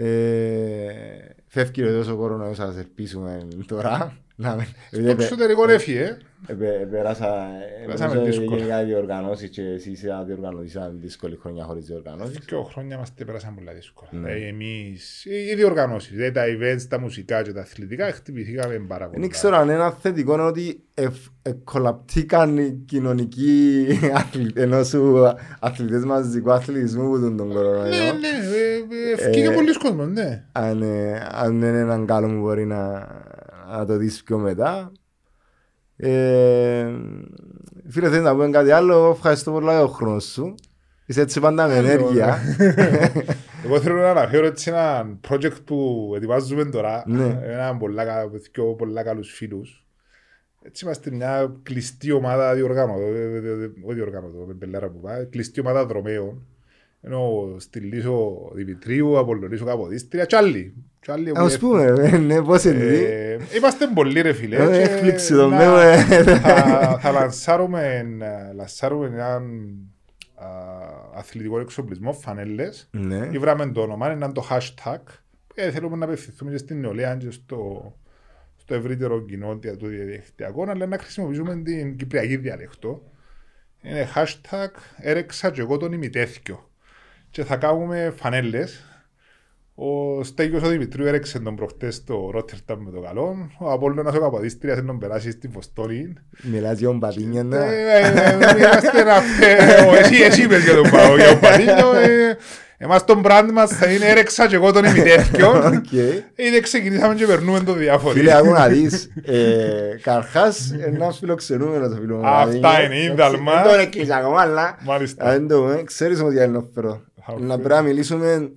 [0.01, 4.16] Ε, φεύγει ο κορονοϊός, σας ελπίσουμε τώρα.
[4.91, 6.16] Στο εξωτερικό έφυγε.
[6.91, 7.49] Πέρασα
[8.49, 12.39] γενικά διοργανώσεις και εσείς διοργανώσαν δύσκολη χρονιά χωρίς διοργανώσεις.
[12.45, 14.11] Και χρόνια μας πέρασαν πολλά δύσκολα.
[14.12, 14.32] Ναι.
[14.32, 19.20] Ε, εμείς, οι διοργανώσεις, τα events, τα μουσικά και τα αθλητικά χτυπηθήκαμε πάρα πολύ.
[19.20, 20.82] Δεν ξέρω αν ένα θετικό είναι ότι
[21.64, 23.86] κολαπτήκαν οι κοινωνικοί
[24.55, 24.95] ενός
[25.61, 28.05] αθλητές μαζικού αθλητισμού που τον κορονοϊό.
[28.05, 30.45] Ναι, ναι, ευκήγε πολλοί κόσμος, ναι.
[30.53, 33.07] Αν είναι έναν καλό που μπορεί να
[33.70, 34.92] να το δεις πιο μετά.
[35.96, 36.92] Ε,
[37.88, 40.54] φίλε, θέλεις να πούμε κάτι άλλο, ευχαριστώ πολύ για τον χρόνος σου.
[41.06, 42.38] Είσαι έτσι πάντα με ενέργεια.
[43.64, 47.02] Εγώ θέλω να αναφέρω έτσι ένα project που ετοιμάζουμε τώρα.
[47.06, 47.40] Ναι.
[47.42, 49.86] Ένα πολλά, πιο πολλά καλούς φίλους.
[50.62, 53.04] Έτσι είμαστε μια κλειστή ομάδα διοργάνωτο,
[53.82, 56.46] όχι διοργάνωτο, με πελάρα που πάει, κλειστή ομάδα δρομέων.
[57.00, 60.74] Ενώ στη Λίσο Δημητρίου, Απολλονίσο Καποδίστρια, κι άλλοι.
[61.34, 62.84] Ας πούμε, ναι, πώς είναι.
[62.84, 64.82] Ε, είμαστε πολλοί ρε φίλε.
[64.82, 65.50] Έκπληξη το
[67.00, 68.06] Θα λανσάρουμε
[69.14, 69.70] έναν
[71.14, 72.88] αθλητικό εξοπλισμό, φανέλες.
[72.90, 73.28] Ναι.
[73.30, 75.00] Ήβραμε το όνομα, είναι το hashtag.
[75.72, 77.92] Θέλουμε να απευθυνθούμε και στην νεολαία και στο
[78.68, 83.02] στο ευρύτερο κοινό του διαδικτυακού, αλλά να χρησιμοποιήσουμε την κυπριακή διαλεκτό.
[83.82, 86.70] Είναι hashtag έρεξα και εγώ τον ημιτέθηκιο.
[87.30, 88.84] Και θα κάνουμε φανέλες
[89.80, 93.36] ο Στέγιος ο Δημητρίου έρεξε τον προχτές στο Ρότερταμ με το καλό.
[93.58, 96.12] Ο Απόλλωνας ο Καπαδίστριας τον περάσει στην Βοστόνη.
[96.42, 97.56] Μιλάς για τον Πατίνιο, ναι.
[98.56, 99.16] Είμαστε να
[99.98, 101.86] Εσύ, εσύ είπες για τον Πάο, για τον Πατίνιο.
[102.76, 105.82] Εμάς τον μπραντ μας θα είναι έρεξα και εγώ τον ημιτέθκιο.
[106.34, 108.14] Ήδη ξεκινήσαμε και περνούμε το διάφορο.
[108.14, 109.10] Φίλε, άκου να δεις.
[110.02, 113.62] Καρχάς, ένας φιλοξενούμενος φίλο Αυτά είναι, ίνταλμα.
[113.62, 114.78] Δεν τον έκλεισα ακόμα, αλλά...
[114.84, 115.40] Μάλιστα.
[115.84, 116.64] Ξέρεις ότι είναι
[117.38, 118.50] Να πρέπει να μιλήσουμε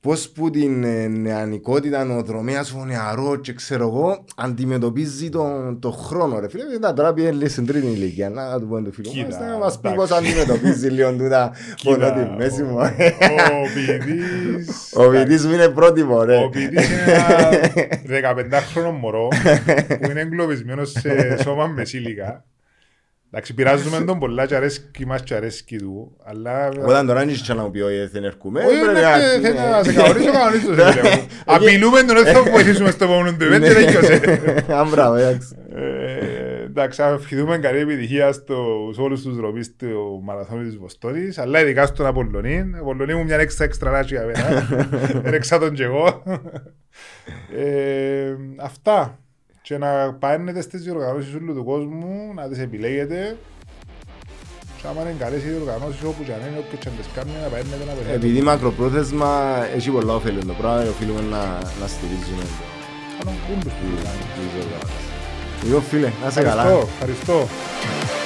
[0.00, 6.38] πώς που την ε, νεανικότητα, νοοτρομίας ο νεαρό και ξέρω εγώ, αντιμετωπίζει τον το χρόνο
[6.40, 6.62] ρε φίλε.
[6.74, 9.80] Ήταν τώρα πήγαινε λίγο στην τρίτη ηλικία, να του πω το φίλο μας, να μας
[9.80, 12.76] πει πώς αντιμετωπίζει λίγο τούτα πόνο τη μέση μου.
[12.78, 14.92] Ο ποιητής...
[14.94, 16.36] Ο ποιητής μου είναι πρότυπο ρε.
[16.44, 17.02] Ο ποιητής είναι
[18.20, 19.28] ένα 15χρονο μωρό
[20.00, 22.44] που είναι εγκλωβισμένος σε σώμα μεσήλικα
[23.32, 26.68] Εντάξει, πειράζουμε τον πολλά και αρέσκει μας και αρέσκει του, αλλά...
[26.68, 30.32] Όταν τώρα είναι και να μου πει όχι δεν έρχομαι, Όχι, δεν να σε κανονίσω,
[30.32, 34.20] κανονίσω σε Απειλούμε τον ότι θα βοηθήσουμε στο επόμενο του event και δεν γιώσε.
[34.80, 35.56] Αν μπράβο, εντάξει.
[36.66, 42.06] Εντάξει, ευχηθούμε καλή επιτυχία στους όλους τους ροπείς του μαραθώνου της Βοστόνης, αλλά ειδικά στον
[42.06, 42.70] Απολλονή.
[42.80, 44.68] Απολλονή μου μια έξτρα έξτρα λάτσι για μένα.
[45.28, 46.22] Έρεξα τον και εγώ.
[48.56, 49.18] Αυτά
[49.70, 53.36] και να παίρνετε στις διοργανώσεις όλου του κόσμου, να τις επιλέγετε
[54.76, 57.30] και άμα είναι καλές οι διοργανώσεις όπου και αν είναι όποιος και αν τις κάνει
[57.42, 58.14] να παίρνετε να παίρνετε.
[58.14, 59.30] Επειδή μακροπρόθεσμα
[59.76, 61.42] έχει πολλά ωφέλη το πράγμα, οφείλουμε να,
[61.80, 62.64] να στηρίζουμε το.
[63.18, 63.86] Κάνω κούμπους που
[65.64, 66.62] Λοιπόν φίλε, να σε καλά.
[66.62, 68.19] Ευχαριστώ, ευχαριστώ.